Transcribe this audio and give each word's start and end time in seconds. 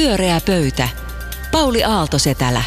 Pyöreä 0.00 0.40
pöytä. 0.46 0.88
Pauli 1.52 1.84
Aalto-Setälä. 1.84 2.62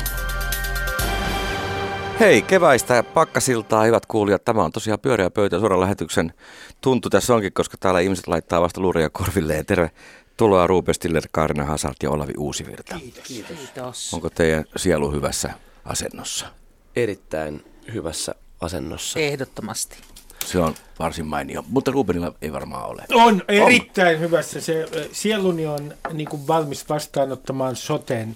Hei, 2.19 2.41
keväistä 2.41 3.03
pakkasiltaa, 3.03 3.83
hyvät 3.83 4.05
kuulijat. 4.05 4.45
Tämä 4.45 4.63
on 4.63 4.71
tosiaan 4.71 4.99
pyöreä 4.99 5.29
pöytä 5.29 5.59
suoran 5.59 5.79
lähetyksen 5.79 6.33
tuntu 6.81 7.09
tässä 7.09 7.35
onkin, 7.35 7.53
koska 7.53 7.77
täällä 7.79 7.99
ihmiset 7.99 8.27
laittaa 8.27 8.61
vasta 8.61 8.81
luuria 8.81 9.09
korvilleen. 9.09 9.65
Tervetuloa 9.65 10.67
Ruben 10.67 10.95
Stiller, 10.95 11.23
Kaarina 11.31 11.65
Hasart 11.65 11.97
ja 12.03 12.11
Olavi 12.11 12.33
Uusivirta. 12.37 12.95
Kiitos. 12.99 13.23
Kiitos. 13.23 14.13
Onko 14.13 14.29
teidän 14.29 14.65
sielu 14.75 15.11
hyvässä 15.11 15.53
asennossa? 15.85 16.45
Erittäin 16.95 17.65
hyvässä 17.93 18.35
asennossa. 18.61 19.19
Ehdottomasti. 19.19 19.97
Se 20.45 20.59
on 20.59 20.75
varsin 20.99 21.25
mainio, 21.25 21.65
mutta 21.69 21.91
Rubenilla 21.91 22.33
ei 22.41 22.53
varmaan 22.53 22.89
ole. 22.89 23.03
On 23.13 23.41
erittäin 23.47 24.15
on. 24.15 24.21
hyvässä. 24.21 24.61
Se, 24.61 24.85
sieluni 25.11 25.65
on 25.65 25.93
niin 26.13 26.29
kuin 26.29 26.47
valmis 26.47 26.89
vastaanottamaan 26.89 27.75
soten 27.75 28.35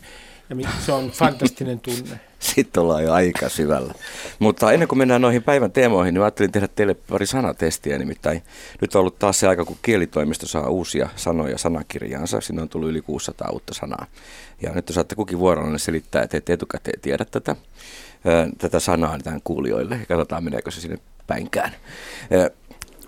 ja 0.50 0.70
se 0.86 0.92
on 0.92 1.12
fantastinen 1.12 1.80
tunne. 1.80 2.20
Sitten 2.40 2.84
ollaan 2.84 3.04
jo 3.04 3.14
aika 3.14 3.50
syvällä. 3.50 3.94
Mutta 4.40 4.72
ennen 4.72 4.88
kuin 4.88 5.00
mennään 5.00 5.22
noihin 5.22 5.44
päivän 5.44 5.72
teemoihin, 5.72 6.14
niin 6.14 6.22
ajattelin 6.22 6.52
tehdä 6.52 6.68
teille 6.68 6.94
pari 6.94 7.26
sanatestiä. 7.26 7.98
Nimittäin 7.98 8.44
nyt 8.82 8.96
on 8.96 9.00
ollut 9.00 9.20
taas 9.20 9.40
se 9.40 9.48
aika, 9.48 9.66
kun 9.66 9.78
kielitoimisto 9.82 10.48
saa 10.48 10.70
uusia 10.70 11.10
sanoja 11.16 11.58
sanakirjaansa. 11.58 12.42
Siinä 12.42 12.62
on 12.62 12.70
tullut 12.70 12.90
yli 12.90 13.02
600 13.02 13.50
uutta 13.52 13.74
sanaa. 13.74 14.06
Ja 14.62 14.72
nyt 14.72 14.88
saatte 14.92 15.16
kukin 15.16 15.40
vuorollinen 15.40 15.80
selittää, 15.80 16.24
että 16.24 16.38
ette 16.38 16.54
etukäteen 16.54 17.02
tiedä 17.02 17.26
tätä, 17.26 17.56
tätä 18.58 18.80
sanaa 18.80 19.20
tähän 19.20 19.42
kuulijoille. 19.44 19.96
Ja 19.96 20.06
katsotaan, 20.06 20.44
meneekö 20.44 20.72
se 20.72 20.82
sinne 20.82 21.00
päinkään. 21.28 21.72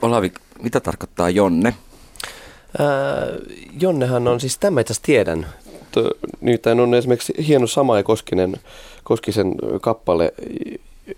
Olavi, 0.02 0.32
mitä 0.62 0.80
tarkoittaa 0.80 1.30
Jonne? 1.30 1.74
Ää, 2.80 2.88
Jonnehan 3.80 4.28
on, 4.28 4.40
siis 4.40 4.58
tämä 4.58 4.82
itse 4.82 4.94
tiedän, 5.02 5.46
niitä 6.42 6.72
on 6.72 6.94
esimerkiksi 6.94 7.34
hieno 7.48 7.68
sama 7.68 7.98
ja 7.98 8.04
Koskinen, 8.04 8.58
Koskisen 9.04 9.56
kappale, 9.82 10.34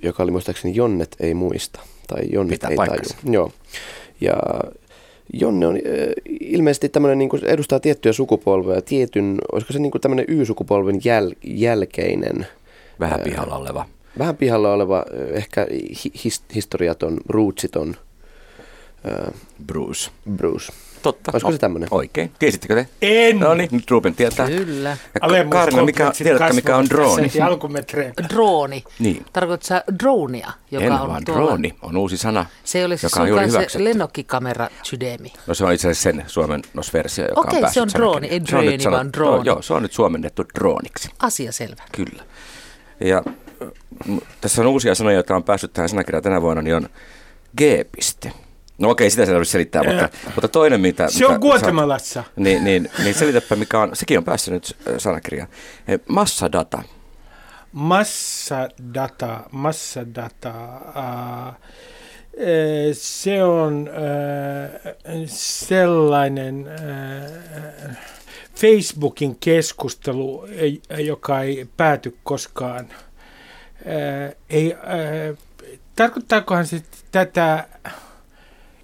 joka 0.02 0.24
oli 0.24 0.32
muistaakseni 0.32 0.76
Jonnet 0.76 1.16
ei 1.20 1.34
muista. 1.34 1.80
Tai 2.08 2.22
Jonnet 2.32 2.50
Pitää 2.52 2.70
ei 2.70 2.76
paikkansa. 2.76 3.16
taju. 3.22 3.34
Joo. 3.34 3.52
Ja 4.22 4.34
Jonne 5.34 5.68
on 5.68 5.80
ilmeisesti 6.40 6.90
tämmöinen, 6.90 7.18
niin 7.18 7.30
kuin 7.30 7.46
edustaa 7.46 7.80
tiettyä 7.80 8.14
sukupolvea, 8.14 8.82
tietyn, 8.82 9.38
olisiko 9.52 9.74
se 9.74 9.80
niin 9.80 9.92
kuin 9.92 10.02
tämmöinen 10.02 10.26
Y-sukupolven 10.28 11.02
jäl, 11.04 11.32
jälkeinen. 11.44 12.48
Vähän 13.00 13.20
pihalla 13.20 13.56
oleva. 13.58 13.86
Vähän 14.20 14.38
pihalla 14.38 14.74
oleva, 14.74 15.06
ehkä 15.32 15.68
his, 16.24 16.44
historiaton, 16.56 17.18
rootsiton. 17.30 17.96
Bruce. 19.66 20.12
Bruce. 20.36 20.74
Totta. 21.02 21.32
Olisiko 21.34 21.52
se 21.52 21.58
tämmöinen? 21.58 21.88
Oikein. 21.92 22.32
Tiesittekö 22.40 22.76
te? 22.76 22.88
En. 23.02 23.40
No 23.40 23.54
niin, 23.54 23.70
nyt 23.72 23.92
Ruben 23.92 24.16
tietää. 24.16 24.48
Kyllä. 24.48 24.98
Ja 25.34 25.46
Kaarina, 25.50 25.86
mikä, 25.86 26.12
tiedätkö 26.18 26.54
mikä 26.54 26.78
on 26.78 26.90
drooni? 26.90 27.32
Drooni. 28.30 28.84
Niin. 29.00 29.26
Tarkoitatko 29.34 29.68
sä 29.68 29.84
dronia, 30.04 30.52
joka 30.72 30.86
en 30.86 30.92
on 30.92 31.08
vaan 31.10 31.26
tuolla... 31.26 31.46
drooni 31.46 31.76
on 31.82 31.98
uusi 31.98 32.18
sana, 32.18 32.46
Se 32.64 32.86
oli 32.86 32.96
joka 33.04 33.22
on 33.22 33.28
juuri 33.30 33.46
se 33.46 33.52
hyväksytty. 33.52 33.84
lennokkikamera 33.84 34.68
sydämi. 34.84 35.34
No 35.48 35.54
se 35.54 35.66
on 35.66 35.74
itse 35.74 35.88
asiassa 35.90 36.04
sen 36.12 36.24
suomen 36.28 36.62
versio, 36.94 37.28
joka 37.28 37.42
Okei, 37.42 37.58
on 37.58 37.62
päässyt 37.62 37.74
se 37.74 37.82
on 37.82 37.90
drooni, 37.94 38.28
ei 38.28 38.32
Se 38.32 38.36
on 38.36 38.42
nyt 38.42 38.50
drööni, 38.50 38.84
sanottu- 38.84 38.92
vaan 38.92 39.14
drooni. 39.14 39.48
Joo, 39.48 39.62
se 39.62 39.74
on 39.74 39.82
nyt 39.82 39.94
suomennettu 39.94 40.44
drooniksi. 40.56 41.10
Asia 41.20 41.52
selvä. 41.52 41.84
Kyllä. 41.92 42.24
Ja 43.00 43.24
tässä 44.42 44.62
on 44.62 44.68
uusia 44.68 44.96
sanoja, 44.96 45.18
jotka 45.18 45.36
on 45.36 45.44
päässyt 45.44 45.74
tähän 45.74 45.90
sanakirjaan 45.90 46.24
tänä 46.24 46.42
vuonna, 46.42 46.62
niin 46.62 46.76
on 46.76 46.90
G-piste. 47.58 48.32
No 48.78 48.90
okei, 48.90 49.10
sitä 49.10 49.26
se 49.26 49.32
tarvitsee 49.32 49.52
selittää, 49.52 49.84
mutta, 49.84 50.10
mutta 50.36 50.48
toinen 50.48 50.82
mitä... 50.82 51.10
Se 51.10 51.26
on 51.26 51.32
mitä 51.32 51.40
Guatemalassa. 51.40 52.24
Niin, 52.36 52.64
niin, 52.64 52.92
niin 53.04 53.16
selitäpä, 53.16 53.56
mikä 53.56 53.80
on, 53.80 53.96
sekin 53.96 54.18
on 54.18 54.24
päässyt 54.24 54.54
nyt 54.54 54.78
sanakirjaan. 54.98 55.50
Massadata. 56.08 56.84
Massadata, 57.72 59.40
massadata. 59.52 60.50
Äh, 60.96 61.56
se 62.94 63.44
on 63.44 63.90
äh, 63.90 64.92
sellainen 65.26 66.68
äh, 66.68 67.98
Facebookin 68.56 69.36
keskustelu, 69.40 70.48
joka 70.98 71.42
ei 71.42 71.68
pääty 71.78 72.18
koskaan. 72.24 72.88
Äh, 73.88 74.36
ei, 74.50 74.74
äh, 74.74 75.38
tarkoittaakohan 75.96 76.68
se 76.68 76.84
tätä... 77.12 77.68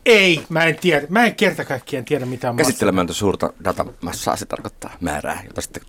Ei, 0.05 0.43
mä 0.49 0.63
en 0.65 0.75
tiedä. 0.75 1.07
Mä 1.09 1.25
en 1.25 1.35
kerta 1.35 1.65
kaikkiaan 1.65 2.05
tiedä, 2.05 2.25
mitä 2.25 2.49
on 2.49 2.55
Käsittelemättä 2.55 3.13
suurta 3.13 3.53
datamassaa 3.63 4.35
se 4.35 4.45
tarkoittaa 4.45 4.97
määrää, 5.01 5.41
jota 5.47 5.61
sitten 5.61 5.83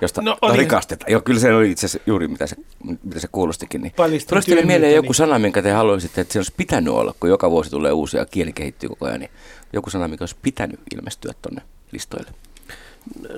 josta 0.00 0.22
No, 0.22 0.30
no, 0.30 0.38
oli- 0.42 0.56
rikastetaan. 0.56 1.12
Joo, 1.12 1.20
kyllä 1.20 1.40
se 1.40 1.54
oli 1.54 1.70
itse 1.70 1.86
asiassa 1.86 2.04
juuri 2.06 2.28
mitä 2.28 2.46
se, 2.46 2.56
mitä 3.02 3.20
se 3.20 3.28
kuulostikin. 3.32 3.80
Niin. 3.82 3.92
Tuleeko 3.96 4.24
teille 4.28 4.46
mieleen 4.46 4.66
tyhmyyteni. 4.66 4.94
joku 4.94 5.12
sana, 5.12 5.38
minkä 5.38 5.62
te 5.62 5.70
haluaisitte, 5.70 6.20
että 6.20 6.32
se 6.32 6.38
olisi 6.38 6.54
pitänyt 6.56 6.94
olla, 6.94 7.14
kun 7.20 7.30
joka 7.30 7.50
vuosi 7.50 7.70
tulee 7.70 7.92
uusia, 7.92 8.26
kieli 8.26 8.52
kehittyy 8.52 8.88
koko 8.88 9.06
ajan, 9.06 9.20
niin 9.20 9.30
joku 9.72 9.90
sana, 9.90 10.08
mikä 10.08 10.22
olisi 10.22 10.36
pitänyt 10.42 10.80
ilmestyä 10.94 11.32
tuonne 11.42 11.62
listoille. 11.92 12.30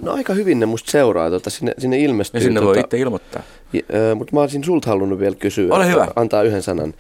No 0.01 0.13
aika 0.13 0.35
hyvin 0.35 0.61
ne 0.61 0.67
musta 0.67 0.91
seuraa, 0.91 1.31
tota, 1.31 1.51
sinne, 1.51 1.75
sinne 1.79 1.99
ilmestyy. 1.99 2.41
Ja 2.41 2.45
sinne 2.45 2.61
tota, 2.61 2.67
voi 2.67 2.81
itse 2.81 2.99
ilmoittaa. 2.99 3.43
Mutta 4.15 4.37
mä 4.37 4.41
olisin 4.41 4.65
sulta 4.65 4.89
halunnut 4.91 5.19
vielä 5.19 5.35
kysyä. 5.35 5.75
Ole 5.75 5.89
hyvä. 5.89 6.09
Antaa 6.17 6.43
yhden 6.43 6.63
sanan. 6.63 6.95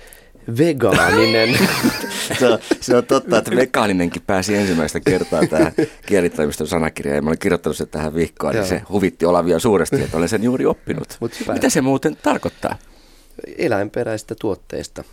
Vegaaninen. 0.58 1.58
se, 2.38 2.48
on, 2.48 2.58
se 2.81 2.97
on 2.97 3.06
totta, 3.06 3.38
että 3.38 3.56
vegaaninenkin 3.56 4.22
pääsi 4.26 4.56
ensimmäistä 4.56 5.00
kertaa 5.00 5.47
tähän 5.47 5.72
kielitoimiston 6.06 6.66
sanakirjaan. 6.66 7.16
Ja 7.16 7.22
mä 7.22 7.28
olen 7.28 7.38
kirjoittanut 7.38 7.76
sen 7.76 7.88
tähän 7.88 8.14
vihkoon, 8.14 8.54
niin 8.54 8.66
se 8.66 8.82
huvitti 8.88 9.26
Olavia 9.26 9.58
suuresti, 9.58 10.03
että 10.03 10.16
olen 10.16 10.28
sen 10.28 10.42
juuri 10.42 10.66
oppinut. 10.66 11.16
Mut 11.20 11.41
hyvä. 11.41 11.53
Mitä 11.53 11.69
se 11.70 11.81
muuten 11.81 12.16
tarkoittaa? 12.16 12.76
Eläinperäistä 13.58 14.34
tuotteista. 14.41 15.04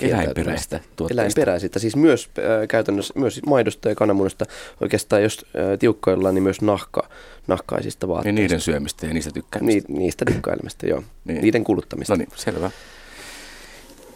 Eläinperäistä 0.00 0.80
tuotteista. 0.96 1.22
Eläinperäisistä, 1.22 1.78
siis 1.78 1.96
myös 1.96 2.30
äh, 2.38 2.68
käytännössä 2.68 3.14
myös 3.16 3.40
maidosta 3.46 3.88
ja 3.88 3.94
kananmunasta. 3.94 4.44
Oikeastaan 4.80 5.22
jos 5.22 5.46
äh, 5.46 5.78
tiukkoillaan, 5.78 6.34
niin 6.34 6.42
myös 6.42 6.60
nahka, 6.60 7.08
nahkaisista 7.46 8.06
Niin 8.06 8.14
vaatteista. 8.14 8.40
niiden 8.40 8.60
syömistä 8.60 9.06
ja 9.06 9.14
niistä 9.14 9.30
tykkäämistä. 9.30 9.92
Ni, 9.92 9.98
niistä 9.98 10.26
dikkailemista, 10.26 10.86
joo. 10.86 11.02
Niin. 11.24 11.40
Niiden 11.42 11.64
kuluttamista. 11.64 12.12
No 12.12 12.16
niin, 12.18 12.28
selvä. 12.36 12.70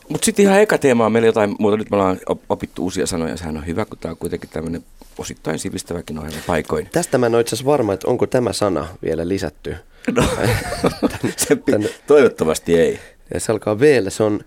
Mutta 0.09 0.25
sitten 0.25 0.43
ihan 0.45 0.61
eka 0.61 0.79
teema 0.79 1.07
on 1.07 1.13
meillä 1.13 1.27
jotain 1.27 1.57
muuta. 1.59 1.77
Nyt 1.77 1.91
me 1.91 1.97
ollaan 1.97 2.19
op- 2.29 2.43
opittu 2.51 2.83
uusia 2.83 3.07
sanoja. 3.07 3.37
Sehän 3.37 3.57
on 3.57 3.67
hyvä, 3.67 3.85
kun 3.85 3.99
tämä 3.99 4.11
on 4.11 4.17
kuitenkin 4.17 4.51
tämmöinen 4.53 4.85
osittain 5.19 5.59
sivistäväkin 5.59 6.19
ohjelma 6.19 6.41
paikoin. 6.47 6.89
Tästä 6.93 7.19
mä 7.19 7.27
en 7.27 7.35
ole 7.35 7.41
itse 7.41 7.55
asiassa 7.57 7.71
varma, 7.71 7.93
että 7.93 8.09
onko 8.09 8.27
tämä 8.27 8.53
sana 8.53 8.89
vielä 9.03 9.29
lisätty. 9.29 9.77
No, 10.17 10.25
se, 11.37 11.57
pi- 11.57 11.73
tänne- 11.73 11.91
toivottavasti 12.07 12.79
ei. 12.81 13.01
Ja 13.35 13.41
se 13.41 13.53
alkaa 13.53 13.81
v 13.81 13.83
se 14.09 14.23
on, 14.23 14.41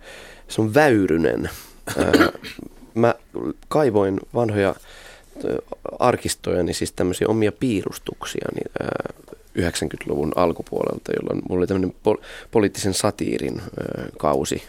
se 0.48 0.62
on 0.62 0.74
väyrynen. 0.74 1.50
Mä 2.94 3.16
kaivoin 3.68 4.20
vanhoja 4.34 4.76
arkistoja, 6.00 6.64
niin 6.64 6.76
siis 6.76 6.92
tämmöisiä 6.92 7.28
omia 7.28 7.52
piirustuksia 7.52 8.48
niin, 8.56 8.72
ää, 8.80 9.14
90-luvun 9.60 10.32
alkupuolelta, 10.36 11.12
jolloin 11.16 11.42
mulla 11.50 11.60
oli 11.60 11.68
tämmöinen 11.68 11.96
pol- 12.04 12.24
poliittisen 12.52 12.94
satiirin 12.94 13.60
ää, 13.60 14.06
kausi 14.18 14.64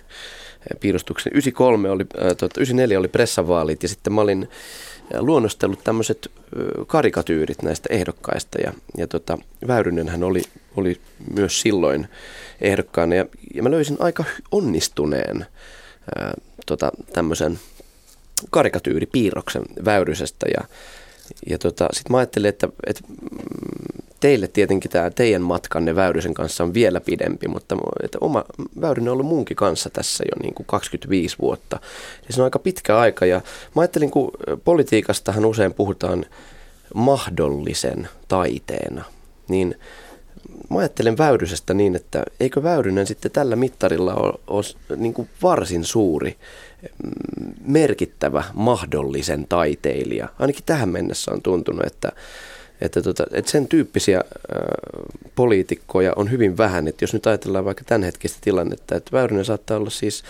piirustuksen. 0.80 1.32
93 1.32 1.90
oli, 1.90 2.06
ää, 2.18 2.34
tota, 2.34 2.60
94 2.60 2.98
oli 2.98 3.08
pressavaalit 3.08 3.82
ja 3.82 3.88
sitten 3.88 4.12
mä 4.12 4.20
olin 4.20 4.48
luonnostellut 5.18 5.84
tämmöiset 5.84 6.30
karikatyyrit 6.86 7.62
näistä 7.62 7.88
ehdokkaista 7.92 8.58
ja, 8.60 8.72
ja 8.96 9.06
tota, 9.06 9.38
Väyrynenhän 9.66 10.24
oli, 10.24 10.42
oli 10.76 11.00
myös 11.34 11.60
silloin 11.60 12.08
ehdokkaana 12.60 13.14
ja, 13.14 13.26
ja 13.54 13.62
mä 13.62 13.70
löysin 13.70 13.96
aika 14.00 14.24
onnistuneen 14.52 15.46
ää, 16.18 16.34
tota, 16.66 16.92
tämmöisen 17.12 17.58
karikatyyripiirroksen 18.50 19.62
Väyrysestä 19.84 20.46
ja, 20.56 20.64
ja 21.50 21.58
tota, 21.58 21.88
sitten 21.92 22.12
mä 22.12 22.18
ajattelin, 22.18 22.48
että, 22.48 22.68
että 22.86 23.02
teille 24.20 24.48
tietenkin 24.48 24.90
tämä 24.90 25.10
teidän 25.10 25.42
matkanne 25.42 25.96
Väyrysen 25.96 26.34
kanssa 26.34 26.64
on 26.64 26.74
vielä 26.74 27.00
pidempi, 27.00 27.48
mutta 27.48 27.76
että 28.02 28.18
oma 28.20 28.44
Väyrynen 28.80 29.08
on 29.08 29.12
ollut 29.12 29.26
munkin 29.26 29.56
kanssa 29.56 29.90
tässä 29.90 30.24
jo 30.24 30.42
niin 30.42 30.54
kuin 30.54 30.66
25 30.66 31.36
vuotta. 31.38 31.80
Ja 32.26 32.34
se 32.34 32.40
on 32.40 32.44
aika 32.44 32.58
pitkä 32.58 32.98
aika 32.98 33.26
ja 33.26 33.40
mä 33.74 33.82
ajattelin, 33.82 34.10
kun 34.10 34.30
politiikastahan 34.64 35.44
usein 35.44 35.74
puhutaan 35.74 36.26
mahdollisen 36.94 38.08
taiteena, 38.28 39.04
niin 39.48 39.74
mä 40.70 40.78
ajattelen 40.78 41.18
Väyrysestä 41.18 41.74
niin, 41.74 41.96
että 41.96 42.22
eikö 42.40 42.62
Väyrynen 42.62 43.06
sitten 43.06 43.30
tällä 43.30 43.56
mittarilla 43.56 44.14
ole, 44.14 44.34
ole 44.46 44.64
niin 44.96 45.14
kuin 45.14 45.28
varsin 45.42 45.84
suuri, 45.84 46.36
merkittävä 47.66 48.44
mahdollisen 48.54 49.46
taiteilija. 49.48 50.28
Ainakin 50.38 50.62
tähän 50.66 50.88
mennessä 50.88 51.32
on 51.32 51.42
tuntunut, 51.42 51.86
että, 51.86 52.12
että, 52.80 53.02
tota, 53.02 53.24
että 53.32 53.50
sen 53.50 53.68
tyyppisiä 53.68 54.18
äh, 54.18 54.24
poliitikkoja 55.34 56.12
on 56.16 56.30
hyvin 56.30 56.56
vähän. 56.56 56.88
Että 56.88 57.02
jos 57.02 57.12
nyt 57.12 57.26
ajatellaan 57.26 57.64
vaikka 57.64 57.84
tämänhetkistä 57.84 58.38
tilannetta, 58.40 58.96
että 58.96 59.12
Väyrynen 59.12 59.44
saattaa 59.44 59.76
olla 59.76 59.90
siis 59.90 60.24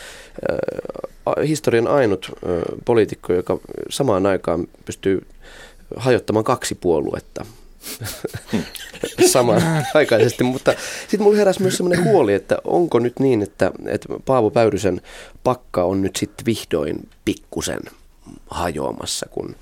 äh, 0.50 1.46
historian 1.46 1.88
ainut 1.88 2.30
äh, 2.30 2.62
poliitikko, 2.84 3.32
joka 3.32 3.58
samaan 3.90 4.26
aikaan 4.26 4.66
pystyy 4.84 5.26
hajottamaan 5.96 6.44
kaksi 6.44 6.74
puoluetta. 6.74 7.44
samaan 9.32 9.62
aikaisesti. 9.94 10.44
Mutta 10.44 10.74
sitten 11.00 11.22
mulla 11.22 11.36
heräsi 11.36 11.62
myös 11.62 11.76
sellainen 11.76 12.04
huoli, 12.04 12.34
että 12.34 12.58
onko 12.64 12.98
nyt 12.98 13.20
niin, 13.20 13.42
että, 13.42 13.70
että 13.86 14.08
Paavo 14.24 14.52
Väyrysen 14.54 15.00
pakka 15.44 15.84
on 15.84 16.02
nyt 16.02 16.16
sitten 16.16 16.46
vihdoin 16.46 17.08
pikkusen 17.24 17.80
hajoamassa, 18.50 19.26
kun 19.30 19.56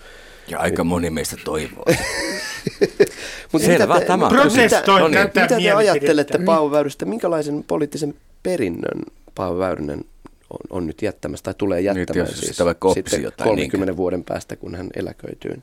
Ja 0.49 0.59
aika 0.59 0.85
moni 0.85 1.11
meistä 1.11 1.37
toivoo. 1.45 1.85
Mutta 3.53 3.67
Selvä, 3.67 3.87
mitä 3.95 4.01
te, 4.01 4.07
tämä 4.07 4.27
on 4.27 4.33
mitä, 4.33 4.43
Protestoin 4.43 4.83
mitä, 4.85 5.01
No 5.01 5.09
niin. 5.09 5.13
tätä 5.15 5.41
mitä 5.41 5.49
te 5.49 5.55
mielipidettä. 5.55 5.77
ajattelette 5.77 6.39
Paavo 6.39 6.71
Väyrystä? 6.71 7.05
Minkälaisen 7.05 7.65
poliittisen 7.65 8.15
perinnön 8.43 9.03
Paavo 9.35 9.59
Väyrynen 9.59 10.05
on, 10.51 10.59
on 10.71 10.87
nyt 10.87 11.03
jättämässä 11.03 11.43
tai 11.43 11.55
tulee 11.59 11.81
jättämään 11.81 12.29
jos 12.29 12.39
siis 12.39 12.51
sitä 12.51 12.65
vaikka 12.65 12.89
oppisi 12.89 13.05
sitten 13.05 13.23
jotain, 13.23 13.51
30 13.51 13.97
vuoden 13.97 14.25
päästä, 14.25 14.57
kun 14.57 14.75
hän 14.75 14.89
eläköityy? 14.97 15.61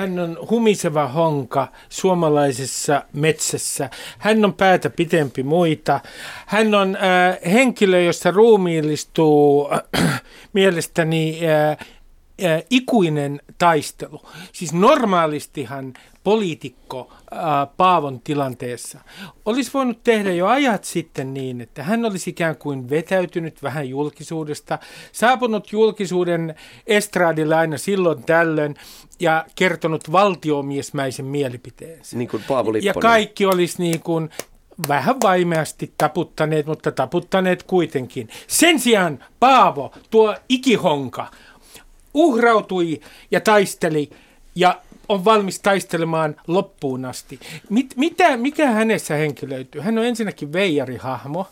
Hän 0.00 0.18
on 0.18 0.38
humiseva 0.50 1.08
honka 1.08 1.68
suomalaisessa 1.88 3.04
metsässä. 3.12 3.90
Hän 4.18 4.44
on 4.44 4.54
päätä 4.54 4.90
pitempi 4.90 5.42
muita. 5.42 6.00
Hän 6.46 6.74
on 6.74 6.96
äh, 6.96 7.52
henkilö, 7.52 8.02
jossa 8.02 8.30
ruumiillistuu 8.30 9.68
äh, 9.72 10.22
mielestäni 10.52 11.40
äh, 11.48 11.70
äh, 11.70 12.62
ikuinen 12.70 13.40
taistelu. 13.58 14.20
Siis 14.52 14.72
normaalistihan 14.72 15.94
poliitikko 16.24 17.12
äh, 17.12 17.40
Paavon 17.76 18.20
tilanteessa 18.20 18.98
olisi 19.44 19.70
voinut 19.74 20.04
tehdä 20.04 20.32
jo 20.32 20.46
ajat 20.46 20.84
sitten 20.84 21.34
niin, 21.34 21.60
että 21.60 21.82
hän 21.82 22.04
olisi 22.04 22.30
ikään 22.30 22.56
kuin 22.56 22.90
vetäytynyt 22.90 23.62
vähän 23.62 23.88
julkisuudesta, 23.88 24.78
saapunut 25.12 25.72
julkisuuden 25.72 26.54
estraadille 26.86 27.54
aina 27.54 27.78
silloin 27.78 28.22
tällöin 28.22 28.74
ja 29.20 29.46
kertonut 29.54 30.12
valtiomiesmäisen 30.12 31.26
mielipiteensä. 31.26 32.16
Niin 32.16 32.28
kuin 32.28 32.42
Paavo 32.48 32.70
ja 32.70 32.72
Lipponen. 32.72 33.10
kaikki 33.10 33.46
olisi 33.46 33.82
niin 33.82 34.00
kuin 34.00 34.30
vähän 34.88 35.16
vaimeasti 35.22 35.92
taputtaneet, 35.98 36.66
mutta 36.66 36.92
taputtaneet 36.92 37.62
kuitenkin. 37.62 38.28
Sen 38.46 38.78
sijaan 38.78 39.24
Paavo, 39.40 39.92
tuo 40.10 40.36
ikihonka, 40.48 41.26
uhrautui 42.14 43.00
ja 43.30 43.40
taisteli 43.40 44.10
ja 44.54 44.80
on 45.10 45.24
valmis 45.24 45.60
taistelemaan 45.60 46.36
loppuun 46.46 47.04
asti. 47.04 47.40
Mit, 47.70 47.94
mitä, 47.96 48.36
mikä 48.36 48.70
hänessä 48.70 49.14
henkilöityy? 49.14 49.80
Hän 49.80 49.98
on 49.98 50.04
ensinnäkin 50.04 50.52
veijarihahmo, 50.52 51.46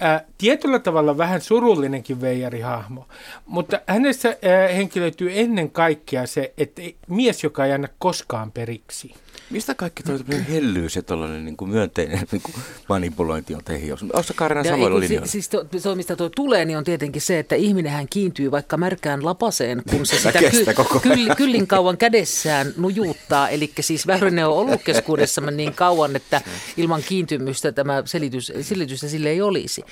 ää, 0.00 0.24
tietyllä 0.38 0.78
tavalla 0.78 1.18
vähän 1.18 1.40
surullinenkin 1.40 2.20
veijarihahmo, 2.20 3.08
mutta 3.46 3.80
hänessä 3.86 4.28
ää, 4.28 4.68
henkilöityy 4.68 5.40
ennen 5.40 5.70
kaikkea 5.70 6.26
se, 6.26 6.52
että 6.58 6.82
mies, 7.08 7.44
joka 7.44 7.66
ei 7.66 7.72
anna 7.72 7.88
koskaan 7.98 8.52
periksi. 8.52 9.14
Mistä 9.50 9.74
kaikki 9.74 10.02
tuo 10.02 10.18
hellyys 10.48 10.96
ja 10.96 11.02
tällainen 11.02 11.44
niin 11.44 11.56
kuin 11.56 11.70
myönteinen 11.70 12.18
niin 12.32 12.42
kuin 12.42 12.54
manipulointi 12.88 13.54
on 13.54 13.64
teihin? 13.64 13.94
Kaarina 14.34 14.60
Ja 14.60 14.64
ei, 14.64 14.70
samoilla 14.70 15.00
linjoilla? 15.00 15.26
si, 15.26 15.32
siis 15.32 15.48
to, 15.48 15.66
se, 15.78 15.94
mistä 15.94 16.16
tuo 16.16 16.28
tulee, 16.28 16.64
niin 16.64 16.78
on 16.78 16.84
tietenkin 16.84 17.22
se, 17.22 17.38
että 17.38 17.54
ihminen 17.54 17.92
hän 17.92 18.06
kiintyy 18.10 18.50
vaikka 18.50 18.76
märkään 18.76 19.24
lapaseen, 19.24 19.82
kun 19.90 20.06
se 20.06 20.16
sitä 20.16 20.38
ajan. 20.38 21.00
kyll, 21.02 21.34
kyllin 21.36 21.66
kauan 21.66 21.96
kädessään 21.96 22.72
nujuuttaa. 22.76 23.48
Eli 23.48 23.72
siis 23.80 24.06
Väyrynen 24.06 24.46
on 24.46 24.52
ollut 24.52 24.82
keskuudessamme 24.82 25.50
niin 25.50 25.74
kauan, 25.74 26.16
että 26.16 26.40
ilman 26.76 27.02
kiintymystä 27.08 27.72
tämä 27.72 28.02
selitys, 28.04 28.52
selitystä 28.60 29.08
sille 29.08 29.30
ei 29.30 29.42
olisi. 29.42 29.82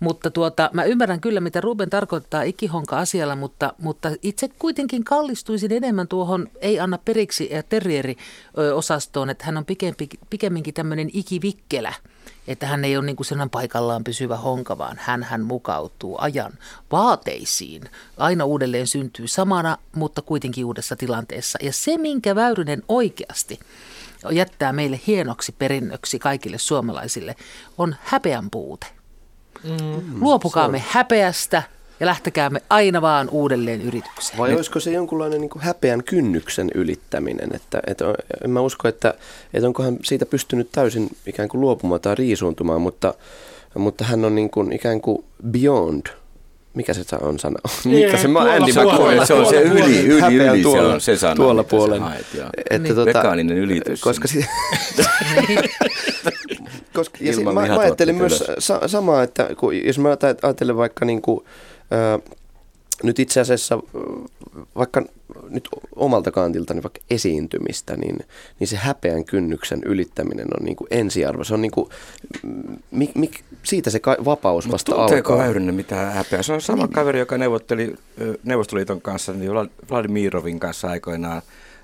Mutta 0.00 0.30
tuota, 0.30 0.70
mä 0.72 0.84
ymmärrän 0.84 1.20
kyllä, 1.20 1.40
mitä 1.40 1.60
Ruben 1.60 1.90
tarkoittaa 1.90 2.42
ikihonka-asialla, 2.42 3.36
mutta, 3.36 3.72
mutta 3.78 4.10
itse 4.22 4.48
kuitenkin 4.58 5.04
kallistuisin 5.04 5.72
enemmän 5.72 6.08
tuohon 6.08 6.48
ei 6.60 6.80
anna 6.80 6.98
periksi 6.98 7.48
ja 7.50 7.62
terrieri-osastoon, 9.02 9.30
että 9.30 9.44
hän 9.44 9.56
on 9.56 9.64
pikempi, 9.64 10.08
pikemminkin 10.30 10.74
tämmöinen 10.74 11.10
ikivikkelä. 11.12 11.94
Että 12.48 12.66
hän 12.66 12.84
ei 12.84 12.96
ole 12.96 13.06
niin 13.06 13.16
kuin 13.16 13.26
sellainen 13.26 13.50
paikallaan 13.50 14.04
pysyvä 14.04 14.36
honka, 14.36 14.78
vaan 14.78 14.96
hän, 15.00 15.22
hän 15.22 15.40
mukautuu 15.40 16.16
ajan 16.20 16.52
vaateisiin. 16.92 17.82
Aina 18.16 18.44
uudelleen 18.44 18.86
syntyy 18.86 19.28
samana, 19.28 19.78
mutta 19.94 20.22
kuitenkin 20.22 20.64
uudessa 20.64 20.96
tilanteessa. 20.96 21.58
Ja 21.62 21.72
se, 21.72 21.98
minkä 21.98 22.34
Väyrynen 22.34 22.82
oikeasti 22.88 23.60
jättää 24.30 24.72
meille 24.72 25.00
hienoksi 25.06 25.52
perinnöksi 25.52 26.18
kaikille 26.18 26.58
suomalaisille, 26.58 27.36
on 27.78 27.96
häpeän 28.04 28.50
puute. 28.50 28.86
Mm, 29.64 30.20
Luopukaamme 30.20 30.84
häpeästä 30.88 31.62
ja 32.00 32.06
lähtekäämme 32.06 32.62
aina 32.70 33.02
vaan 33.02 33.28
uudelleen 33.30 33.82
yritykseen. 33.82 34.38
Vai 34.38 34.54
olisiko 34.54 34.80
se 34.80 34.90
jonkunlainen 34.92 35.40
niin 35.40 35.50
kuin 35.50 35.62
häpeän 35.62 36.02
kynnyksen 36.04 36.70
ylittäminen? 36.74 37.48
Että, 37.54 37.80
että 37.86 38.04
en 38.44 38.50
mä 38.50 38.60
usko, 38.60 38.88
että, 38.88 39.14
että 39.54 39.66
onkohan 39.66 39.96
siitä 40.02 40.26
pystynyt 40.26 40.68
täysin 40.72 41.08
ikään 41.26 41.48
kuin 41.48 41.60
luopumaan 41.60 42.00
tai 42.00 42.14
riisuuntumaan, 42.14 42.80
mutta, 42.80 43.14
mutta 43.74 44.04
hän 44.04 44.24
on 44.24 44.34
niin 44.34 44.50
kuin 44.50 44.72
ikään 44.72 45.00
kuin 45.00 45.24
beyond. 45.50 46.06
Mikä 46.74 46.94
se 46.94 47.02
on 47.20 47.38
sana? 47.38 47.56
Mikä 47.84 48.16
se? 48.18 48.28
Mä 48.28 48.38
tuolla 48.40 48.54
Andy 48.54 48.72
McCoy. 48.72 49.26
se 49.26 49.34
on 49.34 49.46
se 49.46 49.62
yli, 49.62 50.06
yli, 50.06 50.20
Häpeän 50.20 50.54
yli, 50.54 50.58
se 50.58 50.62
tuolla- 50.62 50.94
on 50.94 51.00
se 51.00 51.16
sana, 51.16 51.34
tuolla 51.34 51.64
puolen. 51.64 52.00
haet. 52.02 52.26
Että 52.70 52.78
Niin. 52.78 53.04
Mekaaninen 53.04 53.58
ylitys 53.58 54.00
Koska, 54.00 54.28
si- 54.28 54.46
koska 56.94 57.18
ja 57.20 57.32
si- 57.32 57.44
mä, 57.44 57.52
mä 57.52 57.60
ajattelin 57.60 58.14
myös 58.14 58.44
sa- 58.58 58.88
samaa, 58.88 59.22
että 59.22 59.48
kun, 59.56 59.86
jos 59.86 59.98
mä 59.98 60.08
ajat- 60.08 60.38
ajattelen 60.44 60.76
vaikka 60.76 61.04
niin 61.04 61.22
kuin, 61.22 61.40
äh, 61.46 61.71
nyt 63.02 63.18
itse 63.18 63.40
asiassa 63.40 63.78
vaikka 64.76 65.02
nyt 65.50 65.68
omalta 65.96 66.30
kantiltani 66.30 66.82
vaikka 66.82 67.00
esiintymistä, 67.10 67.96
niin, 67.96 68.18
niin 68.58 68.68
se 68.68 68.76
häpeän 68.76 69.24
kynnyksen 69.24 69.82
ylittäminen 69.84 70.46
on 70.60 70.64
niin 70.64 70.76
kuin 70.76 70.88
ensiarvo. 70.90 71.44
Se 71.44 71.54
on 71.54 71.62
niin 71.62 71.70
kuin, 71.70 71.90
mi, 72.90 73.10
mi, 73.14 73.30
siitä 73.62 73.90
se 73.90 73.98
ka- 74.00 74.16
vapaus 74.24 74.64
Mutta 74.64 74.72
vasta 74.72 74.92
tunteeko 74.92 75.32
alkaa. 75.32 75.44
Väyrynen 75.46 75.74
mitään 75.74 76.12
häpeää? 76.12 76.42
Se 76.42 76.52
on 76.52 76.60
sama 76.60 76.88
kaveri, 76.88 77.18
joka 77.18 77.38
neuvotteli 77.38 77.94
Neuvostoliiton 78.44 79.00
kanssa, 79.00 79.32
niin 79.32 79.50
Vlad- 79.50 79.86
Vladimirovin 79.90 80.60
kanssa 80.60 80.88
aikoinaan 80.88 81.42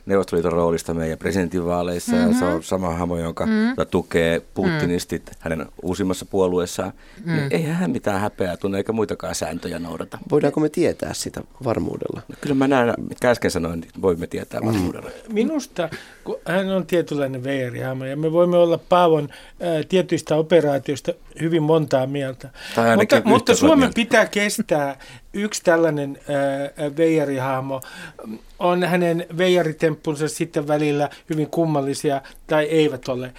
Neuvostoliiton 0.09 0.53
roolista 0.53 0.95
meidän 0.95 1.19
presidentinvaaleissa. 1.19 2.13
Mm-hmm. 2.13 2.33
Ja 2.33 2.39
se 2.39 2.45
on 2.45 2.63
sama 2.63 2.95
hamo, 2.95 3.19
jonka 3.19 3.47
mm-hmm. 3.47 3.87
tukee 3.91 4.43
putinistit 4.55 5.23
mm. 5.27 5.37
hänen 5.39 5.67
uusimmassa 5.83 6.27
puolueessaan. 6.27 6.93
Mm. 7.25 7.33
Niin 7.33 7.49
eihän 7.51 7.75
hän 7.75 7.91
mitään 7.91 8.21
häpeää 8.21 8.57
tunne 8.57 8.79
eikä 8.79 8.93
muitakaan 8.93 9.35
sääntöjä 9.35 9.79
noudata. 9.79 10.19
Voidaanko 10.31 10.61
me 10.61 10.69
tietää 10.69 11.15
sitä 11.15 11.41
varmuudella? 11.65 12.23
No, 12.29 12.35
kyllä 12.41 12.55
mä 12.55 12.69
näen, 12.69 12.95
mitkä 13.09 13.31
äsken 13.31 13.51
sanoin, 13.51 13.81
niin 13.81 13.91
voimme 14.03 14.27
tietää 14.27 14.61
varmuudella. 14.65 15.11
Minusta, 15.33 15.89
kun 16.25 16.37
hän 16.45 16.71
on 16.71 16.87
tietynlainen 16.87 17.45
veijärihahmo 17.45 18.05
ja 18.05 18.17
me 18.17 18.33
voimme 18.33 18.57
olla 18.57 18.79
Paavon 18.89 19.29
ää, 19.61 19.83
tietyistä 19.89 20.37
operaatioista 20.37 21.13
hyvin 21.41 21.63
montaa 21.63 22.07
mieltä. 22.07 22.51
Mutta, 22.97 23.23
mutta 23.25 23.55
Suomen 23.55 23.79
mieltä. 23.79 23.95
pitää 23.95 24.27
kestää 24.27 24.99
yksi 25.33 25.63
tällainen 25.65 26.19
veijarihahmo. 26.97 27.81
On 28.59 28.85
hänen 28.85 29.27
veijaritemppunsa 29.39 30.29
sitten 30.29 30.69
välillä 30.69 31.11
hyvin 31.31 31.51
kummallisia 31.51 32.23
tai 32.47 32.65
eivät 32.65 33.09
ole. 33.09 33.33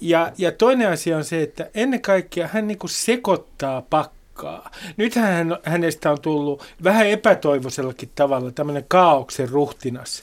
Ja, 0.00 0.32
ja 0.38 0.52
toinen 0.52 0.88
asia 0.88 1.16
on 1.16 1.24
se, 1.24 1.42
että 1.42 1.70
ennen 1.74 2.02
kaikkea 2.02 2.48
hän 2.52 2.68
niin 2.68 2.78
sekoittaa 2.86 3.82
pakkaa. 3.82 4.70
Nythän 4.96 5.32
hän, 5.32 5.58
hänestä 5.62 6.10
on 6.10 6.20
tullut 6.20 6.64
vähän 6.84 7.06
epätoivoisellakin 7.06 8.10
tavalla 8.14 8.50
tämmöinen 8.50 8.84
kaauksen 8.88 9.48
ruhtinas 9.48 10.22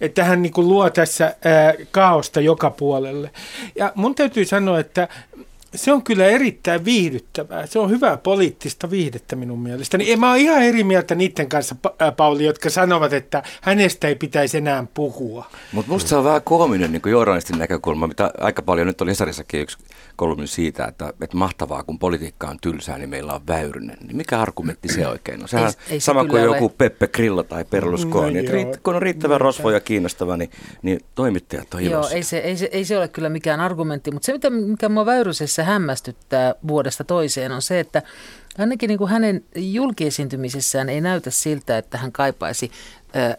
että 0.00 0.24
hän 0.24 0.42
niin 0.42 0.52
kuin 0.52 0.68
luo 0.68 0.90
tässä 0.90 1.24
ää, 1.24 1.74
kaaosta 1.90 2.40
joka 2.40 2.70
puolelle. 2.70 3.30
Ja 3.76 3.92
mun 3.94 4.14
täytyy 4.14 4.44
sanoa, 4.44 4.80
että 4.80 5.08
se 5.76 5.92
on 5.92 6.02
kyllä 6.02 6.26
erittäin 6.26 6.84
viihdyttävää. 6.84 7.66
Se 7.66 7.78
on 7.78 7.90
hyvää 7.90 8.16
poliittista 8.16 8.90
viihdettä 8.90 9.36
minun 9.36 9.58
mielestäni. 9.58 10.10
Ja 10.10 10.16
mä 10.16 10.28
oon 10.28 10.38
ihan 10.38 10.62
eri 10.62 10.84
mieltä 10.84 11.14
niiden 11.14 11.48
kanssa, 11.48 11.76
ää, 11.98 12.12
Pauli, 12.12 12.44
jotka 12.44 12.70
sanovat, 12.70 13.12
että 13.12 13.42
hänestä 13.60 14.08
ei 14.08 14.14
pitäisi 14.14 14.56
enää 14.56 14.86
puhua. 14.94 15.46
Mutta 15.72 15.92
musta 15.92 16.08
se 16.08 16.16
on 16.16 16.24
vähän 16.24 16.42
koominen 16.44 16.92
niin 16.92 17.02
journalistin 17.06 17.58
näkökulma, 17.58 18.06
mitä 18.06 18.30
aika 18.40 18.62
paljon 18.62 18.86
nyt 18.86 19.00
oli 19.00 19.10
Hesarissakin 19.10 19.60
yksi 19.60 19.78
kolumni 20.16 20.46
siitä, 20.46 20.84
että, 20.84 21.12
että 21.22 21.36
mahtavaa, 21.36 21.82
kun 21.82 21.98
politiikka 21.98 22.48
on 22.48 22.58
tylsää, 22.60 22.98
niin 22.98 23.10
meillä 23.10 23.32
on 23.32 23.46
väyrynen. 23.46 23.96
Niin 24.06 24.16
mikä 24.16 24.40
argumentti 24.40 24.88
se 24.88 25.08
oikein 25.08 25.42
on? 25.42 25.48
Sehän 25.48 25.66
Ei- 25.66 25.94
ei 25.94 26.00
se 26.00 26.04
sama 26.04 26.20
kuin 26.20 26.30
kyllä 26.30 26.44
joku 26.44 26.64
ole. 26.64 26.72
Peppe 26.78 27.08
Grillo 27.08 27.42
tai 27.42 27.64
Berlusconi. 27.64 28.42
No 28.42 28.52
riitt- 28.52 28.80
kun 28.82 28.94
on 28.94 29.02
riittävän 29.02 29.40
rosvo 29.40 29.70
ja 29.70 29.80
kiinnostava, 29.80 30.36
niin, 30.36 30.50
niin 30.82 31.00
toimittajat 31.14 31.74
on 31.74 31.84
Joo, 31.84 32.08
ei 32.08 32.22
se, 32.22 32.38
ei, 32.38 32.56
se, 32.56 32.68
ei 32.72 32.84
se 32.84 32.98
ole 32.98 33.08
kyllä 33.08 33.28
mikään 33.28 33.60
argumentti, 33.60 34.10
mutta 34.10 34.26
se 34.26 34.32
mitä, 34.32 34.50
mikä 34.50 34.88
mua 34.88 35.06
Väyrysessä 35.06 35.64
hämmästyttää 35.66 36.54
vuodesta 36.68 37.04
toiseen 37.04 37.52
on 37.52 37.62
se, 37.62 37.80
että 37.80 38.02
ainakin 38.58 38.88
niin 38.88 38.98
kuin 38.98 39.10
hänen 39.10 39.44
julkiesiintymisessään 39.56 40.88
ei 40.88 41.00
näytä 41.00 41.30
siltä, 41.30 41.78
että 41.78 41.98
hän 41.98 42.12
kaipaisi 42.12 42.70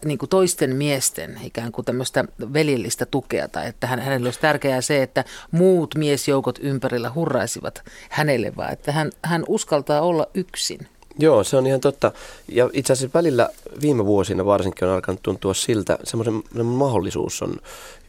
niin 0.04 0.18
kuin 0.18 0.28
toisten 0.28 0.76
miesten 0.76 1.40
ikään 1.44 1.72
kuin 1.72 1.84
tämmöistä 1.84 2.24
veljellistä 2.52 3.06
tukea 3.06 3.48
tai 3.48 3.68
että 3.68 3.86
hän, 3.86 4.00
hänelle 4.00 4.26
olisi 4.26 4.40
tärkeää 4.40 4.80
se, 4.80 5.02
että 5.02 5.24
muut 5.50 5.94
miesjoukot 5.94 6.58
ympärillä 6.62 7.12
hurraisivat 7.14 7.82
hänelle, 8.10 8.56
vaan 8.56 8.72
että 8.72 8.92
hän, 8.92 9.10
hän 9.24 9.44
uskaltaa 9.48 10.00
olla 10.00 10.26
yksin. 10.34 10.88
Joo, 11.18 11.44
se 11.44 11.56
on 11.56 11.66
ihan 11.66 11.80
totta. 11.80 12.12
Ja 12.48 12.70
itse 12.72 12.92
asiassa 12.92 13.18
välillä 13.18 13.48
viime 13.82 14.04
vuosina 14.04 14.44
varsinkin 14.44 14.88
on 14.88 14.94
alkanut 14.94 15.22
tuntua 15.22 15.54
siltä, 15.54 15.98
semmoisen 16.04 16.42
mahdollisuus 16.64 17.42
on 17.42 17.56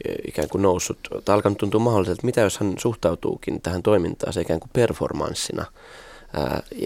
eh, 0.07 0.15
ikään 0.27 0.49
kuin 0.49 0.61
noussut, 0.61 0.97
tai 1.25 1.35
alkanut 1.35 1.57
tuntua 1.57 1.79
mahdolliselta, 1.79 2.17
että 2.17 2.25
mitä 2.25 2.41
jos 2.41 2.57
hän 2.57 2.73
suhtautuukin 2.77 3.61
tähän 3.61 3.83
toimintaan 3.83 4.33
se 4.33 4.41
ikään 4.41 4.59
kuin 4.59 4.69
performanssina– 4.73 5.65